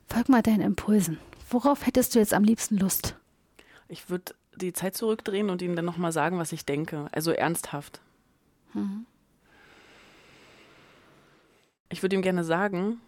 Folg 0.08 0.28
mal 0.28 0.42
deinen 0.42 0.60
Impulsen. 0.60 1.18
Worauf 1.50 1.86
hättest 1.86 2.14
du 2.14 2.18
jetzt 2.18 2.34
am 2.34 2.44
liebsten 2.44 2.76
Lust? 2.76 3.16
Ich 3.88 4.10
würde 4.10 4.34
die 4.56 4.72
Zeit 4.72 4.96
zurückdrehen 4.96 5.50
und 5.50 5.62
ihm 5.62 5.76
dann 5.76 5.84
nochmal 5.84 6.12
sagen, 6.12 6.38
was 6.38 6.52
ich 6.52 6.64
denke. 6.64 7.08
Also 7.12 7.32
ernsthaft. 7.32 8.00
Mhm. 8.72 9.06
Ich 11.88 12.02
würde 12.02 12.16
ihm 12.16 12.22
gerne 12.22 12.44
sagen, 12.44 13.00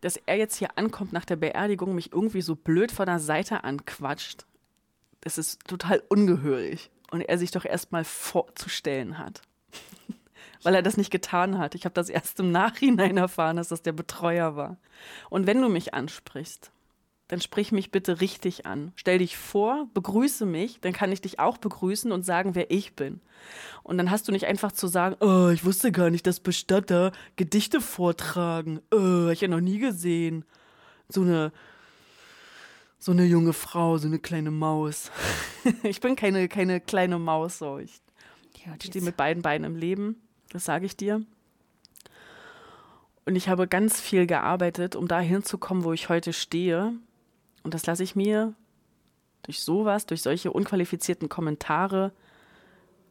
dass 0.00 0.16
er 0.26 0.36
jetzt 0.36 0.56
hier 0.56 0.76
ankommt 0.76 1.12
nach 1.12 1.24
der 1.24 1.36
Beerdigung, 1.36 1.94
mich 1.94 2.12
irgendwie 2.12 2.42
so 2.42 2.54
blöd 2.54 2.92
von 2.92 3.06
der 3.06 3.18
Seite 3.18 3.64
anquatscht. 3.64 4.44
Das 5.20 5.38
ist 5.38 5.66
total 5.66 6.02
ungehörig. 6.08 6.90
Und 7.10 7.22
er 7.22 7.38
sich 7.38 7.50
doch 7.50 7.64
erstmal 7.64 8.04
vorzustellen 8.04 9.18
hat. 9.18 9.42
Weil 10.62 10.74
er 10.74 10.82
das 10.82 10.96
nicht 10.96 11.10
getan 11.10 11.58
hat. 11.58 11.74
Ich 11.74 11.84
habe 11.84 11.94
das 11.94 12.08
erst 12.08 12.38
im 12.40 12.52
Nachhinein 12.52 13.16
erfahren, 13.16 13.56
dass 13.56 13.68
das 13.68 13.82
der 13.82 13.92
Betreuer 13.92 14.56
war. 14.56 14.76
Und 15.30 15.46
wenn 15.46 15.62
du 15.62 15.68
mich 15.68 15.94
ansprichst, 15.94 16.70
dann 17.28 17.42
sprich 17.42 17.72
mich 17.72 17.90
bitte 17.90 18.22
richtig 18.22 18.64
an. 18.64 18.92
Stell 18.96 19.18
dich 19.18 19.36
vor, 19.36 19.88
begrüße 19.92 20.46
mich, 20.46 20.80
dann 20.80 20.94
kann 20.94 21.12
ich 21.12 21.20
dich 21.20 21.38
auch 21.38 21.58
begrüßen 21.58 22.10
und 22.10 22.24
sagen, 22.24 22.54
wer 22.54 22.70
ich 22.70 22.96
bin. 22.96 23.20
Und 23.82 23.98
dann 23.98 24.10
hast 24.10 24.26
du 24.26 24.32
nicht 24.32 24.46
einfach 24.46 24.72
zu 24.72 24.86
sagen, 24.86 25.16
oh, 25.20 25.50
ich 25.50 25.64
wusste 25.64 25.92
gar 25.92 26.08
nicht, 26.08 26.26
dass 26.26 26.40
Bestatter 26.40 27.12
Gedichte 27.36 27.82
vortragen. 27.82 28.80
Oh, 28.90 29.28
ich 29.28 29.42
ja 29.42 29.48
noch 29.48 29.60
nie 29.60 29.78
gesehen. 29.78 30.46
So 31.10 31.20
eine, 31.20 31.52
so 32.98 33.12
eine 33.12 33.24
junge 33.24 33.52
Frau, 33.52 33.98
so 33.98 34.08
eine 34.08 34.18
kleine 34.18 34.50
Maus. 34.50 35.10
ich 35.82 36.00
bin 36.00 36.16
keine, 36.16 36.48
keine 36.48 36.80
kleine 36.80 37.18
Maus, 37.18 37.58
so. 37.58 37.78
Ich 37.78 38.00
ja, 38.64 38.74
stehe 38.82 39.04
mit 39.04 39.16
beiden 39.16 39.42
Beinen 39.42 39.64
im 39.64 39.76
Leben, 39.76 40.16
das 40.50 40.64
sage 40.64 40.86
ich 40.86 40.96
dir. 40.96 41.24
Und 43.24 43.36
ich 43.36 43.48
habe 43.48 43.68
ganz 43.68 44.00
viel 44.00 44.26
gearbeitet, 44.26 44.96
um 44.96 45.06
da 45.06 45.20
hinzukommen, 45.20 45.84
wo 45.84 45.92
ich 45.92 46.08
heute 46.08 46.32
stehe. 46.32 46.94
Und 47.62 47.74
das 47.74 47.86
lasse 47.86 48.02
ich 48.02 48.16
mir 48.16 48.54
durch 49.42 49.60
sowas, 49.60 50.06
durch 50.06 50.22
solche 50.22 50.50
unqualifizierten 50.50 51.28
Kommentare 51.28 52.12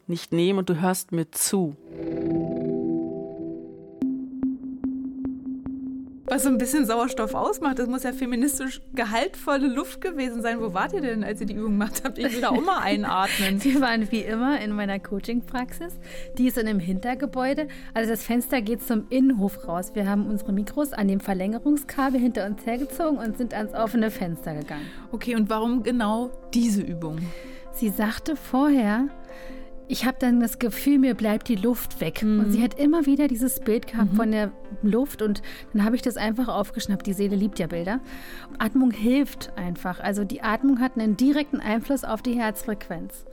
nicht 0.07 0.31
nehmen 0.31 0.59
und 0.59 0.69
du 0.69 0.81
hörst 0.81 1.11
mir 1.11 1.29
zu. 1.31 1.75
Was 6.37 6.43
so 6.43 6.49
ein 6.49 6.59
bisschen 6.59 6.85
Sauerstoff 6.85 7.33
ausmacht, 7.33 7.79
das 7.79 7.87
muss 7.87 8.03
ja 8.03 8.13
feministisch 8.13 8.79
gehaltvolle 8.93 9.65
Luft 9.65 10.01
gewesen 10.01 10.43
sein. 10.43 10.61
Wo 10.61 10.71
wart 10.71 10.93
ihr 10.93 11.01
denn, 11.01 11.23
als 11.23 11.41
ihr 11.41 11.47
die 11.47 11.55
Übung 11.55 11.71
gemacht 11.71 12.03
habt? 12.03 12.19
Ich 12.19 12.31
will 12.31 12.41
da 12.41 12.49
auch 12.49 12.61
mal 12.61 12.77
einatmen. 12.77 13.63
Wir 13.63 13.81
waren 13.81 14.11
wie 14.11 14.19
immer 14.19 14.61
in 14.61 14.71
meiner 14.73 14.99
Coaching-Praxis. 14.99 15.95
Die 16.37 16.45
ist 16.45 16.59
in 16.59 16.67
einem 16.67 16.79
Hintergebäude. 16.79 17.67
Also 17.95 18.11
das 18.11 18.21
Fenster 18.21 18.61
geht 18.61 18.83
zum 18.83 19.07
Innenhof 19.09 19.67
raus. 19.67 19.93
Wir 19.95 20.07
haben 20.07 20.27
unsere 20.27 20.53
Mikros 20.53 20.93
an 20.93 21.07
dem 21.07 21.21
Verlängerungskabel 21.21 22.21
hinter 22.21 22.45
uns 22.45 22.63
hergezogen 22.67 23.17
und 23.17 23.35
sind 23.39 23.55
ans 23.55 23.73
offene 23.73 24.11
Fenster 24.11 24.53
gegangen. 24.53 24.85
Okay, 25.11 25.35
und 25.35 25.49
warum 25.49 25.81
genau 25.81 26.29
diese 26.53 26.83
Übung? 26.83 27.17
Sie 27.73 27.89
sagte 27.89 28.35
vorher, 28.35 29.07
ich 29.87 30.05
habe 30.05 30.17
dann 30.19 30.39
das 30.39 30.59
Gefühl, 30.59 30.99
mir 30.99 31.15
bleibt 31.15 31.47
die 31.47 31.55
Luft 31.55 32.01
weg. 32.01 32.23
Mhm. 32.23 32.39
Und 32.39 32.51
sie 32.51 32.61
hat 32.61 32.79
immer 32.79 33.05
wieder 33.05 33.27
dieses 33.27 33.59
Bild 33.59 33.87
gehabt 33.87 34.13
mhm. 34.13 34.17
von 34.17 34.31
der 34.31 34.51
Luft 34.81 35.21
und 35.21 35.41
dann 35.73 35.83
habe 35.83 35.95
ich 35.95 36.01
das 36.01 36.17
einfach 36.17 36.47
aufgeschnappt. 36.47 37.07
Die 37.07 37.13
Seele 37.13 37.35
liebt 37.35 37.59
ja 37.59 37.67
Bilder. 37.67 37.99
Atmung 38.59 38.91
hilft 38.91 39.51
einfach. 39.55 39.99
Also 39.99 40.23
die 40.23 40.41
Atmung 40.41 40.79
hat 40.79 40.97
einen 40.97 41.15
direkten 41.17 41.59
Einfluss 41.59 42.03
auf 42.03 42.21
die 42.21 42.33
Herzfrequenz. 42.33 43.25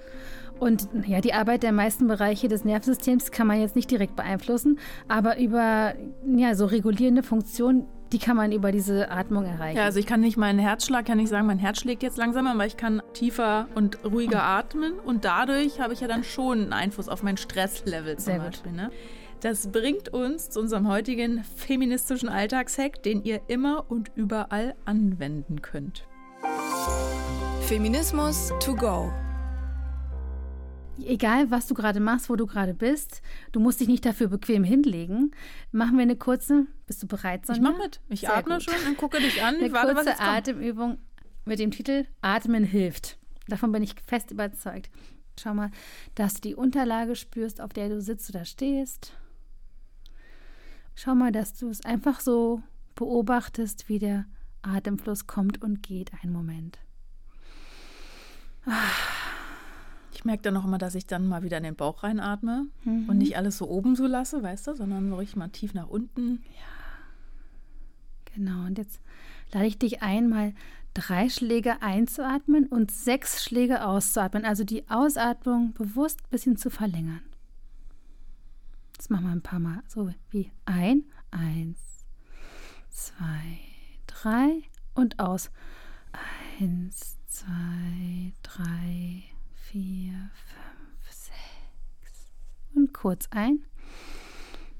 Und 0.60 0.88
ja, 1.06 1.20
die 1.20 1.34
Arbeit 1.34 1.64
der 1.64 1.72
meisten 1.72 2.06
Bereiche 2.06 2.46
des 2.46 2.64
Nervensystems 2.64 3.32
kann 3.32 3.48
man 3.48 3.60
jetzt 3.60 3.74
nicht 3.74 3.90
direkt 3.90 4.14
beeinflussen, 4.14 4.78
aber 5.08 5.38
über 5.40 5.94
ja, 6.26 6.54
so 6.54 6.66
regulierende 6.66 7.24
Funktionen 7.24 7.86
die 8.14 8.20
kann 8.20 8.36
man 8.36 8.52
über 8.52 8.70
diese 8.70 9.10
Atmung 9.10 9.44
erreichen. 9.44 9.76
Ja, 9.76 9.84
also 9.84 9.98
ich 9.98 10.06
kann 10.06 10.20
nicht 10.20 10.36
meinen 10.36 10.60
Herzschlag, 10.60 11.04
kann 11.04 11.18
nicht 11.18 11.30
sagen, 11.30 11.48
mein 11.48 11.58
Herz 11.58 11.80
schlägt 11.80 12.04
jetzt 12.04 12.16
langsamer, 12.16 12.52
aber 12.52 12.64
ich 12.64 12.76
kann 12.76 13.02
tiefer 13.12 13.66
und 13.74 13.98
ruhiger 14.04 14.38
oh. 14.38 14.60
atmen 14.60 14.92
und 15.04 15.24
dadurch 15.24 15.80
habe 15.80 15.92
ich 15.94 16.00
ja 16.00 16.06
dann 16.06 16.22
schon 16.22 16.62
einen 16.62 16.72
Einfluss 16.72 17.08
auf 17.08 17.24
mein 17.24 17.36
Stresslevel 17.36 18.14
zum 18.16 18.24
Sehr 18.24 18.38
Beispiel. 18.38 18.70
Ne? 18.70 18.92
Das 19.40 19.72
bringt 19.72 20.10
uns 20.10 20.48
zu 20.48 20.60
unserem 20.60 20.88
heutigen 20.88 21.42
feministischen 21.56 22.28
Alltagshack, 22.28 23.02
den 23.02 23.24
ihr 23.24 23.40
immer 23.48 23.86
und 23.88 24.12
überall 24.14 24.76
anwenden 24.84 25.60
könnt. 25.60 26.06
Feminismus 27.62 28.52
to 28.60 28.76
go 28.76 29.12
egal 31.06 31.50
was 31.50 31.66
du 31.66 31.74
gerade 31.74 32.00
machst, 32.00 32.28
wo 32.28 32.36
du 32.36 32.46
gerade 32.46 32.74
bist, 32.74 33.22
du 33.52 33.60
musst 33.60 33.80
dich 33.80 33.88
nicht 33.88 34.04
dafür 34.04 34.28
bequem 34.28 34.64
hinlegen. 34.64 35.32
Machen 35.72 35.96
wir 35.96 36.02
eine 36.02 36.16
kurze, 36.16 36.66
bist 36.86 37.02
du 37.02 37.06
bereit, 37.06 37.46
Sonja? 37.46 37.62
Ich 37.62 37.68
mach 37.68 37.78
mit. 37.82 38.00
Ich 38.08 38.20
Sehr 38.20 38.36
atme 38.36 38.54
gut. 38.54 38.64
schon 38.64 38.74
und 38.88 38.96
gucke 38.96 39.18
dich 39.18 39.42
an. 39.42 39.56
Eine 39.60 39.72
warte, 39.72 39.94
kurze 39.94 40.20
Atemübung 40.20 40.98
mit 41.44 41.58
dem 41.58 41.70
Titel 41.70 42.06
Atmen 42.20 42.64
hilft. 42.64 43.18
Davon 43.48 43.72
bin 43.72 43.82
ich 43.82 43.94
fest 44.06 44.30
überzeugt. 44.30 44.90
Schau 45.38 45.54
mal, 45.54 45.70
dass 46.14 46.34
du 46.34 46.40
die 46.42 46.54
Unterlage 46.54 47.16
spürst, 47.16 47.60
auf 47.60 47.72
der 47.72 47.88
du 47.88 48.00
sitzt 48.00 48.30
oder 48.30 48.44
stehst. 48.44 49.12
Schau 50.94 51.14
mal, 51.14 51.32
dass 51.32 51.58
du 51.58 51.68
es 51.68 51.84
einfach 51.84 52.20
so 52.20 52.62
beobachtest, 52.94 53.88
wie 53.88 53.98
der 53.98 54.26
Atemfluss 54.62 55.26
kommt 55.26 55.60
und 55.62 55.82
geht. 55.82 56.12
Einen 56.22 56.32
Moment. 56.32 56.78
Ah. 58.64 59.23
Ich 60.14 60.24
merke 60.24 60.42
dann 60.42 60.56
auch 60.56 60.64
immer, 60.64 60.78
dass 60.78 60.94
ich 60.94 61.06
dann 61.06 61.26
mal 61.26 61.42
wieder 61.42 61.58
in 61.58 61.64
den 61.64 61.76
Bauch 61.76 62.02
reinatme 62.02 62.66
mhm. 62.84 63.08
und 63.08 63.18
nicht 63.18 63.36
alles 63.36 63.58
so 63.58 63.68
oben 63.68 63.96
so 63.96 64.06
lasse, 64.06 64.42
weißt 64.42 64.68
du, 64.68 64.74
sondern 64.74 65.08
so 65.08 65.16
richtig 65.16 65.36
mal 65.36 65.48
tief 65.48 65.74
nach 65.74 65.88
unten. 65.88 66.42
Ja. 66.44 66.74
Genau. 68.34 68.66
Und 68.66 68.78
jetzt 68.78 69.00
lade 69.52 69.66
ich 69.66 69.78
dich 69.78 70.02
ein, 70.02 70.28
mal 70.28 70.54
drei 70.94 71.28
Schläge 71.28 71.82
einzuatmen 71.82 72.66
und 72.66 72.90
sechs 72.90 73.44
Schläge 73.44 73.84
auszuatmen. 73.84 74.44
Also 74.44 74.64
die 74.64 74.88
Ausatmung 74.88 75.72
bewusst 75.74 76.20
ein 76.20 76.30
bisschen 76.30 76.56
zu 76.56 76.70
verlängern. 76.70 77.22
Das 78.96 79.10
machen 79.10 79.24
wir 79.24 79.32
ein 79.32 79.42
paar 79.42 79.58
Mal. 79.58 79.82
So 79.88 80.10
wie 80.30 80.50
ein, 80.64 81.04
eins, 81.30 81.78
zwei, 82.90 83.58
drei 84.06 84.62
und 84.94 85.18
aus. 85.18 85.50
Eins, 86.60 87.18
zwei, 87.26 88.32
drei, 88.42 89.24
vier, 89.74 90.30
fünf, 90.34 91.10
sechs. 91.10 92.30
Und 92.76 92.94
kurz 92.94 93.26
ein. 93.32 93.64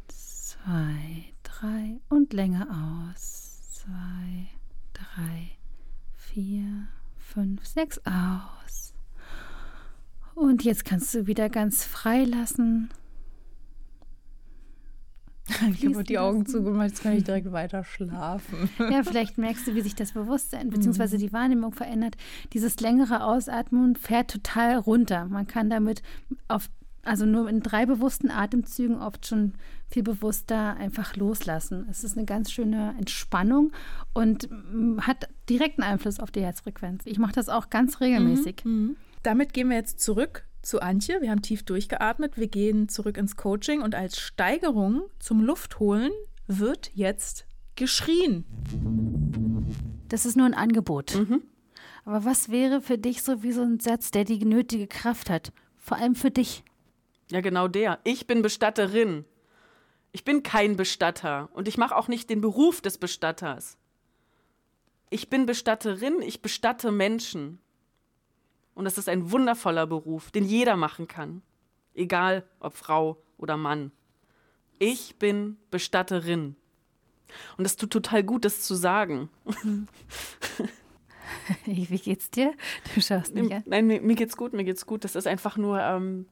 Zwei, 0.07 1.33
drei 1.43 1.99
und 2.09 2.33
länger 2.33 3.11
aus. 3.11 3.73
Zwei, 3.73 4.47
drei, 4.93 5.51
vier, 6.17 6.87
fünf, 7.17 7.67
sechs 7.67 8.01
aus. 8.05 8.95
Und 10.37 10.63
jetzt 10.63 10.85
kannst 10.85 11.13
du 11.13 11.27
wieder 11.27 11.49
ganz 11.49 11.83
frei 11.83 12.23
lassen. 12.23 12.91
Ich 15.79 15.85
habe 15.85 16.05
die 16.05 16.19
Augen 16.19 16.47
zugemacht, 16.47 16.89
jetzt 16.89 17.03
kann 17.03 17.13
ich 17.13 17.25
direkt 17.25 17.53
weiter 17.53 17.85
schlafen. 17.85 18.71
Ja, 18.79 19.03
vielleicht 19.03 19.39
merkst 19.39 19.67
du, 19.67 19.75
wie 19.75 19.81
sich 19.81 19.95
das 19.95 20.13
Bewusstsein 20.13 20.71
bzw. 20.71 21.19
die 21.19 21.33
Wahrnehmung 21.33 21.73
verändert. 21.73 22.17
Dieses 22.53 22.81
längere 22.81 23.25
Ausatmen 23.25 23.97
fährt 23.97 24.31
total 24.31 24.77
runter. 24.79 25.27
Man 25.27 25.47
kann 25.47 25.71
damit 25.71 26.03
auf, 26.49 26.71
also 27.03 27.27
nur 27.27 27.49
in 27.49 27.61
drei 27.61 27.87
bewussten 27.87 28.31
Atemzügen 28.31 29.01
oft 29.01 29.27
schon 29.27 29.55
viel 29.89 30.03
bewusster 30.03 30.77
einfach 30.77 31.17
loslassen. 31.17 31.87
Es 31.91 32.05
ist 32.05 32.17
eine 32.17 32.27
ganz 32.27 32.51
schöne 32.51 32.95
Entspannung 32.99 33.73
und 34.13 34.49
hat 35.01 35.29
direkten 35.49 35.83
Einfluss 35.83 36.21
auf 36.21 36.31
die 36.31 36.43
Herzfrequenz. 36.43 37.03
Ich 37.07 37.19
mache 37.19 37.33
das 37.33 37.49
auch 37.49 37.71
ganz 37.71 38.01
regelmäßig. 38.01 38.65
Mhm, 38.65 38.87
mh. 38.87 38.95
Damit 39.23 39.53
gehen 39.53 39.69
wir 39.69 39.77
jetzt 39.77 40.01
zurück 40.01 40.45
zu 40.67 40.81
Antje. 40.81 41.21
Wir 41.21 41.31
haben 41.31 41.43
tief 41.43 41.65
durchgeatmet. 41.65 42.37
Wir 42.37 42.49
gehen 42.49 42.89
zurück 42.89 43.17
ins 43.17 43.37
Coaching 43.37 43.83
und 43.83 43.95
als 43.95 44.19
Steigerung 44.19 45.03
zum 45.19 45.41
Luftholen 45.41 46.13
wird 46.47 46.91
jetzt 46.95 47.47
geschrien. 47.77 48.45
Das 50.09 50.27
ist 50.27 50.37
nur 50.37 50.47
ein 50.47 50.55
Angebot. 50.55 51.15
Mhm. 51.15 51.43
Aber 52.05 52.25
was 52.25 52.51
wäre 52.51 52.81
für 52.81 52.99
dich 52.99 53.23
so 53.23 53.43
wie 53.43 53.53
so 53.53 53.63
ein 53.63 53.81
Satz, 53.81 54.11
der 54.11 54.25
die 54.25 54.45
nötige 54.45 54.87
Kraft 54.87 55.31
hat? 55.31 55.53
Vor 55.79 55.97
allem 55.97 56.15
für 56.15 56.31
dich. 56.31 56.65
Ja, 57.31 57.41
genau 57.41 57.69
der. 57.69 57.99
Ich 58.05 58.27
bin 58.27 58.43
Bestatterin. 58.43 59.25
Ich 60.13 60.25
bin 60.25 60.43
kein 60.43 60.77
Bestatter 60.77 61.49
und 61.55 61.67
ich 61.67 61.79
mache 61.79 61.97
auch 61.97 62.09
nicht 62.09 62.31
den 62.31 62.41
Beruf 62.41 62.81
des 62.81 62.99
Bestatters. 62.99 63.77
Ich 65.11 65.29
bin 65.29 65.47
Bestatterin, 65.47 66.21
ich 66.23 66.43
bestatte 66.43 66.93
Menschen. 66.93 67.59
Und 68.75 68.85
das 68.85 68.99
ist 68.99 69.09
ein 69.09 69.31
wundervoller 69.31 69.87
Beruf, 69.87 70.31
den 70.31 70.45
jeder 70.45 70.77
machen 70.77 71.09
kann. 71.09 71.43
Egal 71.95 72.45
ob 72.61 72.75
Frau 72.75 73.23
oder 73.39 73.57
Mann. 73.57 73.93
Ich 74.79 75.17
bin 75.19 75.57
Bestatterin. 75.71 76.57
Und 77.57 77.65
es 77.65 77.77
tut 77.77 77.91
total 77.91 78.23
gut, 78.23 78.45
das 78.45 78.63
zu 78.63 78.75
sagen. 78.75 79.29
Wie 81.65 81.99
geht's 81.99 82.31
dir? 82.31 82.53
Du 82.95 83.01
schaust 83.01 83.35
mich 83.35 83.53
an. 83.53 83.63
Nein, 83.67 83.87
mir, 83.87 84.01
mir, 84.01 84.15
geht's 84.15 84.37
gut, 84.37 84.53
mir 84.53 84.65
geht's 84.65 84.87
gut. 84.87 85.05
Das 85.05 85.15
ist 85.15 85.27
einfach 85.27 85.57
nur 85.57 85.81
ähm, 85.81 86.27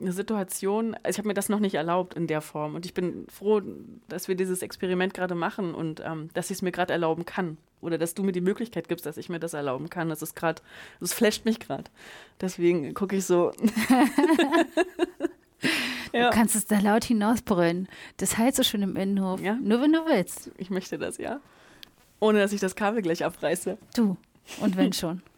eine 0.00 0.12
Situation. 0.12 0.94
Also 1.02 1.10
ich 1.10 1.18
habe 1.18 1.28
mir 1.28 1.34
das 1.34 1.48
noch 1.48 1.60
nicht 1.60 1.74
erlaubt 1.74 2.14
in 2.14 2.26
der 2.26 2.40
Form. 2.40 2.74
Und 2.74 2.86
ich 2.86 2.94
bin 2.94 3.26
froh, 3.28 3.62
dass 4.08 4.28
wir 4.28 4.34
dieses 4.34 4.62
Experiment 4.62 5.14
gerade 5.14 5.34
machen 5.34 5.74
und 5.74 6.02
ähm, 6.04 6.30
dass 6.34 6.50
ich 6.50 6.56
es 6.56 6.62
mir 6.62 6.72
gerade 6.72 6.92
erlauben 6.92 7.24
kann. 7.24 7.58
Oder 7.80 7.98
dass 7.98 8.14
du 8.14 8.22
mir 8.22 8.32
die 8.32 8.40
Möglichkeit 8.40 8.88
gibst, 8.88 9.06
dass 9.06 9.16
ich 9.16 9.28
mir 9.28 9.38
das 9.38 9.54
erlauben 9.54 9.90
kann. 9.90 10.08
Das 10.08 10.22
ist 10.22 10.34
gerade, 10.34 10.62
das 11.00 11.12
flasht 11.12 11.44
mich 11.44 11.60
gerade. 11.60 11.84
Deswegen 12.40 12.94
gucke 12.94 13.16
ich 13.16 13.24
so. 13.24 13.52
ja. 16.12 16.30
Du 16.30 16.36
kannst 16.36 16.56
es 16.56 16.66
da 16.66 16.78
laut 16.78 17.04
hinausbrüllen. 17.04 17.88
Das 18.16 18.38
heißt 18.38 18.56
so 18.56 18.62
schön 18.62 18.82
im 18.82 18.96
Innenhof. 18.96 19.40
Ja? 19.40 19.54
Nur 19.54 19.82
wenn 19.82 19.92
du 19.92 20.04
willst. 20.06 20.50
Ich 20.56 20.70
möchte 20.70 20.98
das, 20.98 21.18
ja. 21.18 21.40
Ohne 22.18 22.40
dass 22.40 22.52
ich 22.52 22.60
das 22.60 22.74
Kabel 22.74 23.02
gleich 23.02 23.24
abreiße. 23.24 23.76
Du. 23.94 24.16
Und 24.60 24.76
wenn 24.76 24.92
schon. 24.92 25.22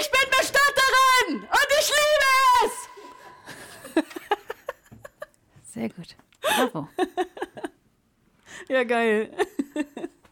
Ich 0.00 0.08
bin 0.08 0.20
Bestatterin 0.30 1.42
und 1.42 1.68
ich 1.80 1.90
liebe 1.90 2.76
es! 3.96 4.04
Sehr 5.74 5.88
gut. 5.88 6.14
Bravo. 6.40 6.86
Ja, 8.68 8.84
geil. 8.84 9.32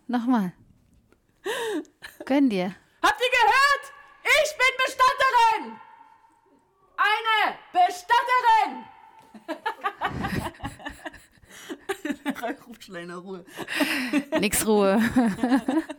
Nochmal. 0.07 0.53
Gönn 2.25 2.51
dir. 2.51 2.75
Habt 3.03 3.21
ihr 3.21 3.31
gehört? 3.31 3.93
Ich 4.45 4.57
bin 4.57 4.73
Bestatterin! 4.85 5.81
Eine 6.97 7.59
Bestatterin! 7.73 8.85
Schleiner 12.89 13.17
Ruhe. 13.17 13.45
Nix 14.41 14.67
Ruhe. 14.67 14.99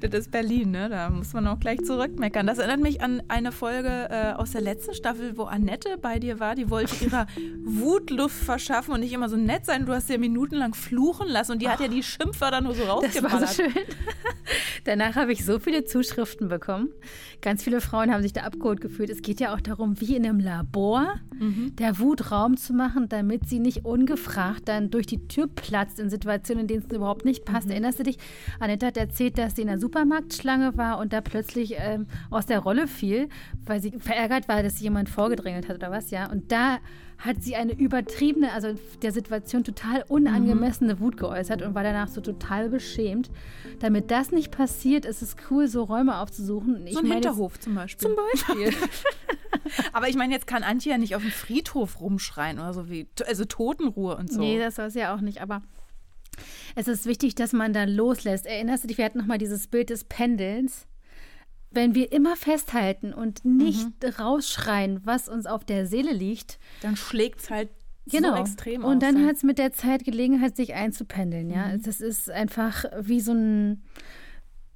Das 0.00 0.14
ist 0.14 0.30
Berlin, 0.30 0.70
ne? 0.70 0.88
Da 0.88 1.10
muss 1.10 1.32
man 1.32 1.46
auch 1.48 1.58
gleich 1.58 1.84
zurückmeckern. 1.84 2.46
Das 2.46 2.58
erinnert 2.58 2.80
mich 2.80 3.02
an 3.02 3.22
eine 3.28 3.52
Folge 3.52 4.08
äh, 4.10 4.32
aus 4.32 4.52
der 4.52 4.60
letzten 4.60 4.94
Staffel, 4.94 5.36
wo 5.36 5.44
Annette 5.44 5.98
bei 5.98 6.18
dir 6.18 6.38
war. 6.38 6.54
Die 6.54 6.70
wollte 6.70 7.04
ihrer 7.04 7.26
Wut 7.64 8.10
Luft 8.10 8.36
verschaffen 8.36 8.94
und 8.94 9.00
nicht 9.00 9.12
immer 9.12 9.28
so 9.28 9.36
nett 9.36 9.66
sein. 9.66 9.86
Du 9.86 9.92
hast 9.92 10.06
sie 10.06 10.14
ja 10.14 10.18
minutenlang 10.18 10.74
fluchen 10.74 11.28
lassen 11.28 11.52
und 11.52 11.62
die 11.62 11.68
hat 11.68 11.80
ja 11.80 11.88
die 11.88 12.02
Schimpfwörter 12.02 12.60
nur 12.60 12.74
so 12.74 12.84
rausgeballert. 12.84 13.42
Das 13.42 13.58
war 13.58 13.66
so 13.66 13.70
schön. 13.70 13.72
Danach 14.84 15.16
habe 15.16 15.32
ich 15.32 15.44
so 15.44 15.58
viele 15.58 15.84
Zuschriften 15.84 16.48
bekommen. 16.48 16.88
Ganz 17.40 17.62
viele 17.62 17.80
Frauen 17.80 18.12
haben 18.12 18.22
sich 18.22 18.32
da 18.32 18.42
abgeholt 18.42 18.80
gefühlt. 18.80 19.10
Es 19.10 19.22
geht 19.22 19.40
ja 19.40 19.54
auch 19.54 19.60
darum, 19.60 20.00
wie 20.00 20.16
in 20.16 20.24
einem 20.24 20.40
Labor 20.40 21.14
mhm. 21.38 21.74
der 21.76 21.98
Wut 21.98 22.30
Raum 22.30 22.56
zu 22.56 22.72
machen, 22.72 23.08
damit 23.08 23.48
sie 23.48 23.58
nicht 23.58 23.84
ungefragt 23.84 24.68
dann 24.68 24.90
durch 24.90 25.06
die 25.06 25.28
Tür 25.28 25.46
platzt 25.46 26.00
in 26.00 26.10
Situationen, 26.10 26.62
in 26.62 26.68
denen 26.68 26.84
es 26.88 26.96
überhaupt 26.96 27.24
nicht 27.24 27.44
passt. 27.44 27.66
Mhm. 27.66 27.72
Erinnerst 27.72 27.98
du 28.00 28.02
dich? 28.04 28.18
Annette 28.60 28.86
hat 28.86 28.96
erzählt, 28.96 29.38
dass 29.38 29.56
sie 29.56 29.62
in 29.62 29.68
der 29.68 29.78
Supermarktschlange 29.78 30.76
war 30.76 30.98
und 30.98 31.12
da 31.12 31.20
plötzlich 31.20 31.74
ähm, 31.76 32.06
aus 32.30 32.46
der 32.46 32.60
Rolle 32.60 32.86
fiel, 32.86 33.28
weil 33.64 33.80
sie 33.80 33.92
verärgert 33.98 34.48
war, 34.48 34.62
dass 34.62 34.80
jemand 34.80 35.08
vorgedrängelt 35.08 35.68
hat 35.68 35.76
oder 35.76 35.90
was, 35.90 36.10
ja. 36.10 36.30
Und 36.30 36.52
da 36.52 36.78
hat 37.18 37.42
sie 37.42 37.56
eine 37.56 37.72
übertriebene, 37.72 38.52
also 38.52 38.74
der 39.02 39.12
Situation 39.12 39.64
total 39.64 40.04
unangemessene 40.06 40.94
mhm. 40.94 41.00
Wut 41.00 41.16
geäußert 41.16 41.62
und 41.62 41.74
war 41.74 41.82
danach 41.82 42.08
so 42.08 42.20
total 42.20 42.68
beschämt. 42.68 43.30
Damit 43.80 44.10
das 44.10 44.30
nicht 44.30 44.52
passiert, 44.52 45.04
ist 45.04 45.20
es 45.20 45.34
cool, 45.50 45.66
so 45.66 45.82
Räume 45.82 46.18
aufzusuchen. 46.18 46.86
Ich 46.86 46.94
so 46.94 47.00
ein 47.00 47.06
Hinterhof 47.06 47.54
jetzt, 47.54 47.64
zum 47.64 47.74
Beispiel. 47.74 48.08
Zum 48.08 48.16
Beispiel. 48.16 48.72
Aber 49.92 50.08
ich 50.08 50.16
meine, 50.16 50.32
jetzt 50.32 50.46
kann 50.46 50.62
Antje 50.62 50.92
ja 50.92 50.98
nicht 50.98 51.16
auf 51.16 51.22
dem 51.22 51.32
Friedhof 51.32 52.00
rumschreien 52.00 52.58
oder 52.58 52.72
so 52.72 52.88
wie, 52.88 53.08
also 53.26 53.44
Totenruhe 53.44 54.16
und 54.16 54.32
so. 54.32 54.40
Nee, 54.40 54.58
das 54.58 54.76
soll 54.76 54.86
es 54.86 54.94
ja 54.94 55.14
auch 55.14 55.20
nicht, 55.20 55.40
aber 55.40 55.62
es 56.74 56.88
ist 56.88 57.06
wichtig, 57.06 57.34
dass 57.34 57.52
man 57.52 57.72
dann 57.72 57.88
loslässt. 57.88 58.46
Erinnerst 58.46 58.84
du 58.84 58.88
dich, 58.88 58.98
wir 58.98 59.04
hatten 59.04 59.18
nochmal 59.18 59.38
dieses 59.38 59.66
Bild 59.66 59.90
des 59.90 60.04
Pendelns 60.04 60.86
wenn 61.70 61.94
wir 61.94 62.12
immer 62.12 62.36
festhalten 62.36 63.12
und 63.12 63.44
nicht 63.44 64.02
mhm. 64.02 64.10
rausschreien, 64.18 65.00
was 65.04 65.28
uns 65.28 65.46
auf 65.46 65.64
der 65.64 65.86
Seele 65.86 66.12
liegt, 66.12 66.58
dann 66.82 66.96
schlägt 66.96 67.40
es 67.40 67.50
halt 67.50 67.70
genau. 68.06 68.34
so 68.34 68.40
extrem 68.40 68.84
Und 68.84 69.02
dann 69.02 69.26
hat 69.26 69.36
es 69.36 69.42
mit 69.42 69.58
der 69.58 69.72
Zeit 69.72 70.04
Gelegenheit, 70.04 70.56
sich 70.56 70.74
einzupendeln. 70.74 71.50
Ja, 71.50 71.68
mhm. 71.68 71.82
das 71.82 72.00
ist 72.00 72.30
einfach 72.30 72.84
wie 73.00 73.20
so 73.20 73.32
ein 73.32 73.82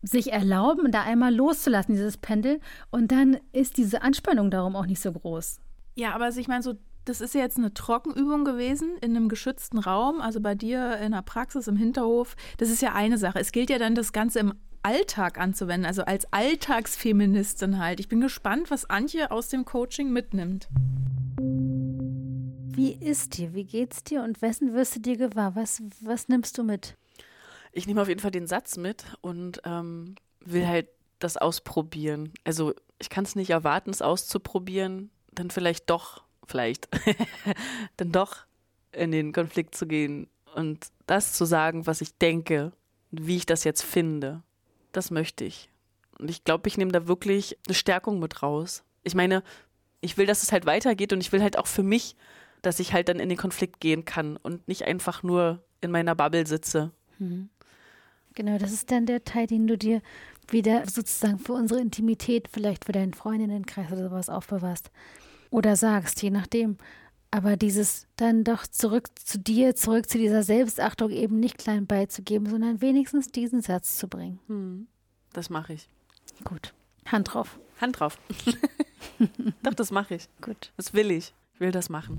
sich 0.05 0.33
erlauben, 0.33 0.91
da 0.91 1.03
einmal 1.03 1.33
loszulassen, 1.33 1.95
dieses 1.95 2.19
Pendel. 2.19 2.59
Und 2.91 3.13
dann 3.13 3.39
ist 3.53 3.77
diese 3.77 4.03
Anspannung 4.03 4.51
darum 4.51 4.75
auch 4.75 4.87
nicht 4.87 5.01
so 5.01 5.13
groß. 5.13 5.61
Ja, 5.95 6.13
aber 6.13 6.25
also 6.25 6.41
ich 6.41 6.49
meine, 6.49 6.63
so 6.63 6.75
das 7.05 7.21
ist 7.21 7.35
ja 7.35 7.41
jetzt 7.41 7.59
eine 7.59 7.75
Trockenübung 7.75 8.45
gewesen 8.45 8.97
in 9.01 9.17
einem 9.17 9.29
geschützten 9.29 9.79
Raum, 9.79 10.21
also 10.21 10.41
bei 10.41 10.55
dir 10.55 10.99
in 10.99 11.13
der 11.13 11.23
Praxis 11.23 11.67
im 11.67 11.77
Hinterhof. 11.77 12.37
Das 12.59 12.71
ist 12.71 12.81
ja 12.81 12.93
eine 12.95 13.19
Sache. 13.19 13.41
Es 13.41 13.51
gilt 13.53 13.71
ja 13.71 13.79
dann 13.79 13.95
das 13.95 14.13
Ganze 14.13 14.39
im 14.39 14.55
Alltag 14.83 15.39
anzuwenden, 15.39 15.87
also 15.87 16.05
als 16.05 16.33
Alltagsfeministin 16.33 17.79
halt. 17.79 18.01
Ich 18.01 18.09
bin 18.09 18.21
gespannt, 18.21 18.71
was 18.71 18.89
Antje 18.89 19.31
aus 19.31 19.49
dem 19.49 19.65
Coaching 19.65 20.11
mitnimmt. 20.13 20.69
Wie 22.75 22.93
ist 22.93 23.39
dir? 23.39 23.55
Wie 23.55 23.65
geht's 23.65 24.03
dir? 24.03 24.23
Und 24.23 24.43
wessen 24.43 24.75
wirst 24.75 24.97
du 24.97 25.01
dir 25.01 25.17
gewahr? 25.17 25.55
Was, 25.55 25.83
was 26.01 26.29
nimmst 26.29 26.59
du 26.59 26.65
mit? 26.65 26.97
Ich 27.71 27.87
nehme 27.87 28.03
auf 28.03 28.09
jeden 28.09 28.21
Fall 28.21 28.31
den 28.31 28.47
Satz 28.47 28.77
mit 28.77 29.05
und 29.21 29.61
ähm, 29.65 30.17
will 30.41 30.67
halt 30.67 30.89
das 31.19 31.37
ausprobieren. 31.37 32.33
Also 32.45 32.75
ich 32.99 33.09
kann 33.09 33.25
es 33.25 33.37
nicht 33.37 33.51
erwarten, 33.51 33.91
es 33.91 34.03
auszuprobieren, 34.03 35.11
dann 35.33 35.51
vielleicht 35.51 35.89
doch, 35.91 36.25
vielleicht, 36.47 36.89
dann 37.97 38.11
doch 38.11 38.39
in 38.91 39.13
den 39.13 39.33
Konflikt 39.33 39.75
zu 39.75 39.87
gehen 39.87 40.29
und 40.55 40.87
das 41.07 41.35
zu 41.35 41.45
sagen, 41.45 41.87
was 41.87 42.01
ich 42.01 42.19
denke, 42.19 42.73
wie 43.11 43.37
ich 43.37 43.47
das 43.47 43.65
jetzt 43.65 43.83
finde 43.83 44.43
das 44.93 45.11
möchte 45.11 45.45
ich. 45.45 45.71
Und 46.19 46.31
ich 46.31 46.45
glaube, 46.45 46.69
ich 46.69 46.79
nehme 46.79 46.93
da 46.93 47.09
wirklich 47.09 47.59
eine 47.67 47.75
Stärkung 47.75 48.19
mit 48.19 48.43
raus. 48.43 48.85
Ich 49.03 49.15
meine, 49.15 49.43
ich 50.01 50.17
will, 50.17 50.27
dass 50.27 50.43
es 50.43 50.53
halt 50.53 50.67
weitergeht 50.67 51.13
und 51.13 51.21
ich 51.21 51.33
will 51.33 51.43
halt 51.43 51.59
auch 51.59 51.67
für 51.67 51.83
mich, 51.83 52.17
dass 52.61 52.79
ich 52.81 52.93
halt 52.93 53.09
dann 53.09 53.21
in 53.21 53.29
den 53.29 53.39
Konflikt 53.39 53.81
gehen 53.81 54.05
kann 54.05 54.37
und 54.37 54.67
nicht 54.69 54.85
einfach 54.85 55.23
nur 55.23 55.65
in 55.81 55.91
meiner 55.91 56.15
Bubble 56.15 56.47
sitze. 56.47 56.93
Mhm. 57.19 57.49
Genau, 58.35 58.57
das 58.59 58.73
ist 58.73 58.91
dann 58.91 59.07
der 59.07 59.25
Teil, 59.25 59.47
den 59.47 59.67
du 59.67 59.77
dir 59.77 60.01
wieder 60.49 60.85
sozusagen 60.89 61.39
für 61.39 61.53
unsere 61.53 61.81
Intimität, 61.81 62.49
vielleicht 62.49 62.85
für 62.85 62.93
deinen 62.93 63.15
Freundinnenkreis 63.15 63.93
oder 63.93 64.09
sowas 64.09 64.29
aufbewahrst. 64.29 64.91
Oder 65.51 65.77
sagst, 65.77 66.23
je 66.23 66.31
nachdem. 66.31 66.79
Aber 67.35 67.57
dieses 67.57 68.07
dann 68.17 68.45
doch 68.45 68.67
zurück 68.67 69.09
zu 69.19 69.39
dir, 69.39 69.75
zurück 69.75 70.09
zu 70.09 70.19
dieser 70.19 70.43
Selbstachtung 70.43 71.11
eben 71.11 71.41
nicht 71.41 71.57
klein 71.57 71.87
beizugeben, 71.87 72.47
sondern 72.47 72.83
wenigstens 72.83 73.29
diesen 73.29 73.63
Satz 73.63 73.97
zu 73.97 74.07
bringen. 74.07 74.39
Hm. 74.49 74.87
Das 75.33 75.49
mache 75.49 75.73
ich. 75.73 75.89
Gut. 76.45 76.75
Hand 77.07 77.33
drauf. 77.33 77.59
Hand 77.81 77.99
drauf. 77.99 78.19
doch, 79.63 79.75
das 79.75 79.91
mache 79.91 80.17
ich. 80.17 80.29
Gut. 80.43 80.73
Das 80.77 80.93
will 80.93 81.11
ich. 81.11 81.33
Ich 81.55 81.61
will 81.61 81.73
das 81.73 81.89
machen. 81.89 82.19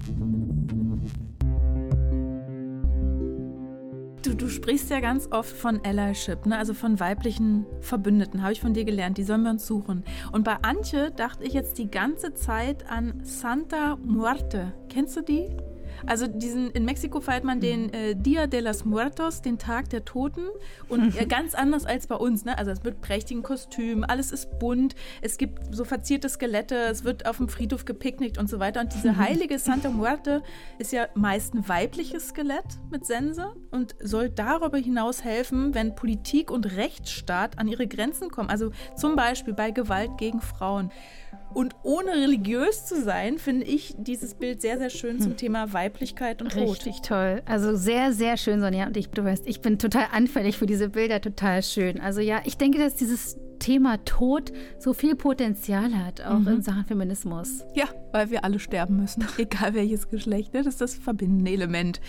Du, 4.24 4.34
du 4.34 4.48
sprichst 4.48 4.90
ja 4.90 5.02
ganz 5.02 5.28
oft 5.32 5.54
von 5.54 5.82
Allyship, 5.84 6.46
ne? 6.46 6.58
also 6.58 6.74
von 6.74 6.98
weiblichen 7.02 7.66
Verbündeten, 7.82 8.42
habe 8.42 8.54
ich 8.54 8.62
von 8.62 8.74
dir 8.74 8.86
gelernt. 8.86 9.18
Die 9.18 9.24
sollen 9.24 9.44
wir 9.44 9.52
uns 9.52 9.68
suchen. 9.68 10.06
Und 10.32 10.46
bei 10.46 10.56
Antje 10.62 11.12
dachte 11.12 11.44
ich 11.44 11.52
jetzt 11.52 11.78
die 11.78 11.92
ganze 11.92 12.34
Zeit 12.34 12.90
an 12.90 13.20
Santa 13.24 13.98
Muerte. 13.98 14.74
Kennst 14.88 15.18
du 15.18 15.22
die? 15.22 15.50
Also 16.06 16.28
diesen, 16.28 16.72
in 16.72 16.86
Mexiko 16.86 17.22
feiert 17.22 17.44
man 17.44 17.60
den 17.60 17.94
äh, 17.94 18.16
Dia 18.16 18.48
de 18.48 18.62
los 18.62 18.86
Muertos, 18.86 19.42
den 19.42 19.58
Tag 19.58 19.90
der 19.90 20.06
Toten. 20.06 20.46
Und 20.90 21.20
äh, 21.20 21.26
ganz 21.26 21.56
anders 21.56 21.86
als 21.86 22.08
bei 22.08 22.16
uns. 22.16 22.46
Ne? 22.46 22.58
Also 22.58 22.72
es 22.72 22.84
wird 22.84 23.02
prächtigen 23.02 23.44
Kostümen, 23.44 24.04
alles 24.04 24.32
ist 24.32 24.60
bunt, 24.60 24.96
es 25.22 25.38
gibt 25.38 25.74
so 25.74 25.86
verzierte 25.86 26.30
Skelette, 26.30 26.76
es 26.76 27.04
wird 27.04 27.26
auf 27.26 27.38
dem 27.38 27.50
Friedhof 27.50 27.86
gepicknickt 27.86 28.38
und 28.38 28.50
so 28.50 28.60
weiter. 28.60 28.82
Und 28.82 28.94
diese 28.94 29.18
heilige 29.18 29.60
Santa 29.60 29.90
Muerte 29.90 30.44
ist 30.80 30.92
ja 30.92 31.08
meist 31.16 31.54
ein 31.54 31.68
weibliches 31.68 32.30
Skelett 32.30 32.66
mit 32.92 33.06
Sense 33.06 33.56
und 33.72 33.96
soll 34.02 34.30
darüber 34.30 34.78
hinaus 34.78 35.24
helfen, 35.24 35.74
wenn 35.74 35.96
Politik 35.96 36.52
und 36.52 36.76
Rechtsstaat 36.76 37.60
an 37.60 37.68
ihre 37.68 37.88
Grenzen 37.88 38.30
kommen. 38.30 38.50
Also 38.50 38.72
zum 38.96 39.16
Beispiel 39.16 39.54
bei 39.54 39.72
Gewalt 39.72 40.18
gegen 40.18 40.42
Frauen. 40.42 40.92
Und 41.54 41.76
ohne 41.84 42.12
religiös 42.12 42.86
zu 42.86 43.02
sein, 43.02 43.38
finde 43.38 43.66
ich 43.66 43.96
dieses 43.98 44.36
Bild 44.36 44.62
sehr, 44.62 44.78
sehr 44.78 44.90
schön 44.90 45.20
zum 45.20 45.32
hm. 45.32 45.38
Thema 45.38 45.74
Weiblichkeit 45.74 46.42
und 46.42 46.52
Tod. 46.52 46.70
Richtig 46.70 47.02
toll. 47.02 47.42
Also 47.46 47.76
sehr, 47.76 48.14
sehr 48.14 48.38
schön, 48.38 48.60
Sonja. 48.60 48.88
Und 48.88 48.98
ich, 48.98 49.10
du 49.10 49.24
weißt, 49.24 49.48
ich 49.48 49.62
bin 49.62 49.80
total 49.80 50.08
anfällig 50.12 50.58
für 50.58 50.66
diese 50.66 50.90
Bilder, 50.90 51.22
total 51.22 51.64
schön. 51.64 52.00
Also 52.00 52.22
ja, 52.22 52.42
ich 52.46 52.58
denke, 52.58 52.80
dass 52.80 52.96
dieses 52.96 53.38
Thema 53.64 54.04
Tod 54.04 54.52
so 54.78 54.92
viel 54.94 55.16
Potenzial 55.16 55.96
hat, 55.98 56.20
auch 56.20 56.40
mhm. 56.40 56.48
in 56.50 56.62
Sachen 56.64 56.84
Feminismus. 56.84 57.64
Ja, 57.74 57.86
weil 58.12 58.30
wir 58.30 58.44
alle 58.44 58.60
sterben 58.60 58.98
müssen, 58.98 59.26
egal 59.38 59.74
welches 59.74 60.10
Geschlecht. 60.10 60.54
Ne? 60.54 60.64
Das 60.64 60.74
ist 60.74 60.82
das 60.82 60.96
verbindende 60.96 61.50
Element. 61.50 62.02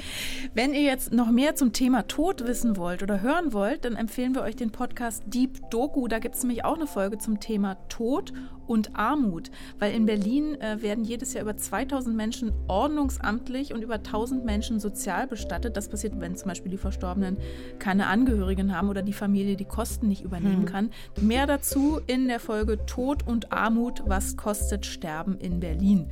Wenn 0.52 0.74
ihr 0.74 0.82
jetzt 0.82 1.12
noch 1.12 1.30
mehr 1.30 1.54
zum 1.54 1.72
Thema 1.72 2.08
Tod 2.08 2.44
wissen 2.44 2.76
wollt 2.76 3.04
oder 3.04 3.22
hören 3.22 3.52
wollt, 3.52 3.84
dann 3.84 3.94
empfehlen 3.94 4.34
wir 4.34 4.42
euch 4.42 4.56
den 4.56 4.72
Podcast 4.72 5.22
Deep 5.26 5.70
Doku. 5.70 6.08
Da 6.08 6.18
gibt 6.18 6.34
es 6.34 6.42
nämlich 6.42 6.64
auch 6.64 6.74
eine 6.74 6.88
Folge 6.88 7.18
zum 7.18 7.38
Thema 7.38 7.76
Tod 7.88 8.32
und 8.66 8.96
Armut, 8.96 9.50
weil 9.78 9.94
in 9.94 10.06
Berlin 10.06 10.60
äh, 10.60 10.80
werden 10.82 11.04
jedes 11.04 11.34
Jahr 11.34 11.42
über 11.42 11.56
2000 11.56 12.16
Menschen 12.16 12.52
ordnungsamtlich 12.68 13.74
und 13.74 13.82
über 13.82 13.96
1000 13.96 14.44
Menschen 14.44 14.80
sozial 14.80 15.26
bestattet. 15.26 15.76
Das 15.76 15.88
passiert, 15.88 16.18
wenn 16.18 16.36
zum 16.36 16.48
Beispiel 16.48 16.70
die 16.70 16.78
Verstorbenen 16.78 17.36
keine 17.78 18.06
Angehörigen 18.06 18.76
haben 18.76 18.88
oder 18.88 19.02
die 19.02 19.12
Familie 19.12 19.56
die 19.56 19.64
Kosten 19.64 20.08
nicht 20.08 20.24
übernehmen 20.24 20.62
hm. 20.62 20.66
kann. 20.66 20.90
Mehr 21.20 21.43
mehr 21.46 21.58
dazu 21.58 22.00
in 22.06 22.26
der 22.26 22.40
Folge 22.40 22.86
Tod 22.86 23.26
und 23.26 23.52
Armut, 23.52 24.02
was 24.06 24.38
kostet 24.38 24.86
Sterben 24.86 25.36
in 25.38 25.60
Berlin. 25.60 26.08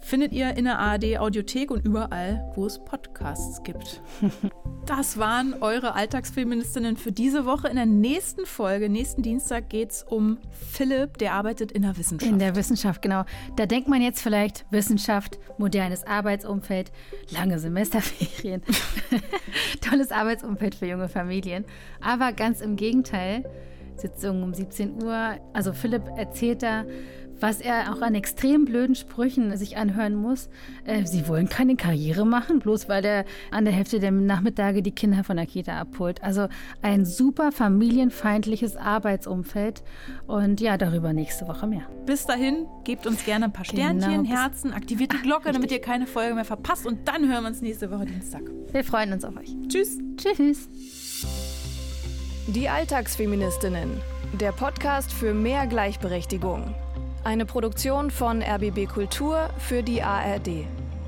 Findet 0.00 0.32
ihr 0.32 0.56
in 0.56 0.64
der 0.64 0.78
ARD 0.78 1.18
Audiothek 1.18 1.70
und 1.70 1.84
überall, 1.84 2.50
wo 2.54 2.64
es 2.64 2.78
Podcasts 2.78 3.62
gibt. 3.62 4.00
Das 4.86 5.18
waren 5.18 5.54
eure 5.60 5.94
Alltagsfeministinnen 5.94 6.96
für 6.96 7.12
diese 7.12 7.44
Woche. 7.44 7.68
In 7.68 7.76
der 7.76 7.86
nächsten 7.86 8.44
Folge, 8.44 8.88
nächsten 8.88 9.22
Dienstag, 9.22 9.68
geht 9.68 9.90
es 9.90 10.02
um 10.02 10.38
Philipp, 10.72 11.18
der 11.18 11.34
arbeitet 11.34 11.70
in 11.70 11.82
der 11.82 11.96
Wissenschaft. 11.96 12.32
In 12.32 12.40
der 12.40 12.56
Wissenschaft, 12.56 13.02
genau. 13.02 13.24
Da 13.54 13.66
denkt 13.66 13.88
man 13.88 14.02
jetzt 14.02 14.20
vielleicht 14.20 14.64
Wissenschaft, 14.70 15.38
modernes 15.58 16.04
Arbeitsumfeld, 16.04 16.90
lange 17.28 17.60
Semesterferien, 17.60 18.62
tolles 19.80 20.10
Arbeitsumfeld 20.10 20.74
für 20.74 20.86
junge 20.86 21.08
Familien. 21.08 21.66
Aber 22.00 22.32
ganz 22.32 22.60
im 22.60 22.74
Gegenteil, 22.74 23.44
Sitzung 24.00 24.42
um 24.42 24.54
17 24.54 25.02
Uhr. 25.02 25.36
Also 25.52 25.72
Philipp 25.72 26.02
erzählt 26.16 26.62
da, 26.62 26.84
was 27.40 27.60
er 27.60 27.92
auch 27.92 28.02
an 28.02 28.14
extrem 28.14 28.64
blöden 28.64 28.94
Sprüchen 28.94 29.56
sich 29.56 29.76
anhören 29.76 30.14
muss. 30.14 30.48
Äh, 30.84 31.06
sie 31.06 31.26
wollen 31.28 31.48
keine 31.48 31.76
Karriere 31.76 32.26
machen, 32.26 32.58
bloß 32.58 32.88
weil 32.88 33.04
er 33.04 33.24
an 33.50 33.64
der 33.64 33.74
Hälfte 33.74 34.00
der 34.00 34.10
Nachmittage 34.10 34.82
die 34.82 34.92
Kinder 34.92 35.24
von 35.24 35.36
der 35.36 35.46
Kita 35.46 35.78
abholt. 35.78 36.22
Also 36.22 36.48
ein 36.82 37.04
super 37.04 37.52
familienfeindliches 37.52 38.76
Arbeitsumfeld. 38.76 39.82
Und 40.26 40.60
ja, 40.60 40.76
darüber 40.76 41.12
nächste 41.12 41.48
Woche 41.48 41.66
mehr. 41.66 41.82
Bis 42.06 42.26
dahin, 42.26 42.66
gebt 42.84 43.06
uns 43.06 43.24
gerne 43.24 43.46
ein 43.46 43.52
paar 43.52 43.64
Sternchen, 43.64 44.24
genau. 44.24 44.36
Herzen, 44.36 44.72
aktiviert 44.72 45.12
die 45.12 45.18
Glocke, 45.18 45.48
Ach, 45.48 45.52
damit 45.52 45.72
ihr 45.72 45.80
keine 45.80 46.06
Folge 46.06 46.34
mehr 46.34 46.44
verpasst. 46.44 46.86
Und 46.86 47.08
dann 47.08 47.28
hören 47.28 47.42
wir 47.44 47.48
uns 47.48 47.62
nächste 47.62 47.90
Woche 47.90 48.06
Dienstag. 48.06 48.42
Wir 48.72 48.84
freuen 48.84 49.12
uns 49.12 49.24
auf 49.24 49.36
euch. 49.36 49.54
Tschüss. 49.68 49.98
Tschüss. 50.16 50.68
Die 52.54 52.68
Alltagsfeministinnen. 52.68 54.02
Der 54.32 54.50
Podcast 54.50 55.12
für 55.12 55.32
mehr 55.32 55.68
Gleichberechtigung. 55.68 56.74
Eine 57.22 57.46
Produktion 57.46 58.10
von 58.10 58.42
RBB 58.42 58.88
Kultur 58.88 59.50
für 59.58 59.84
die 59.84 60.02
ARD. 60.02 60.66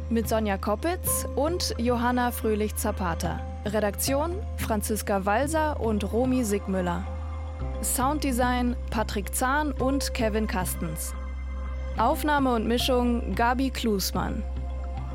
Mit 0.08 0.28
Sonja 0.28 0.56
Koppitz 0.56 1.26
und 1.34 1.74
Johanna 1.78 2.30
Fröhlich-Zapata. 2.30 3.40
Redaktion 3.64 4.36
Franziska 4.56 5.24
Walser 5.24 5.80
und 5.80 6.12
Romy 6.12 6.44
Sigmüller. 6.44 7.04
Sounddesign 7.82 8.76
Patrick 8.90 9.34
Zahn 9.34 9.72
und 9.72 10.14
Kevin 10.14 10.46
Kastens. 10.46 11.12
Aufnahme 11.98 12.54
und 12.54 12.68
Mischung 12.68 13.34
Gabi 13.34 13.70
Klusmann. 13.70 14.44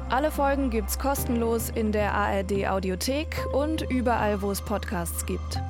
Alle 0.10 0.32
Folgen 0.32 0.72
gibt's 0.72 1.00
kostenlos 1.00 1.70
in 1.70 1.94
der 1.94 2.14
ARD 2.14 2.68
Audiothek 2.68 3.46
und 3.54 3.84
überall, 3.84 4.42
wo 4.42 4.52
es 4.52 4.60
Podcasts 4.60 5.26
gibt. 5.26 5.62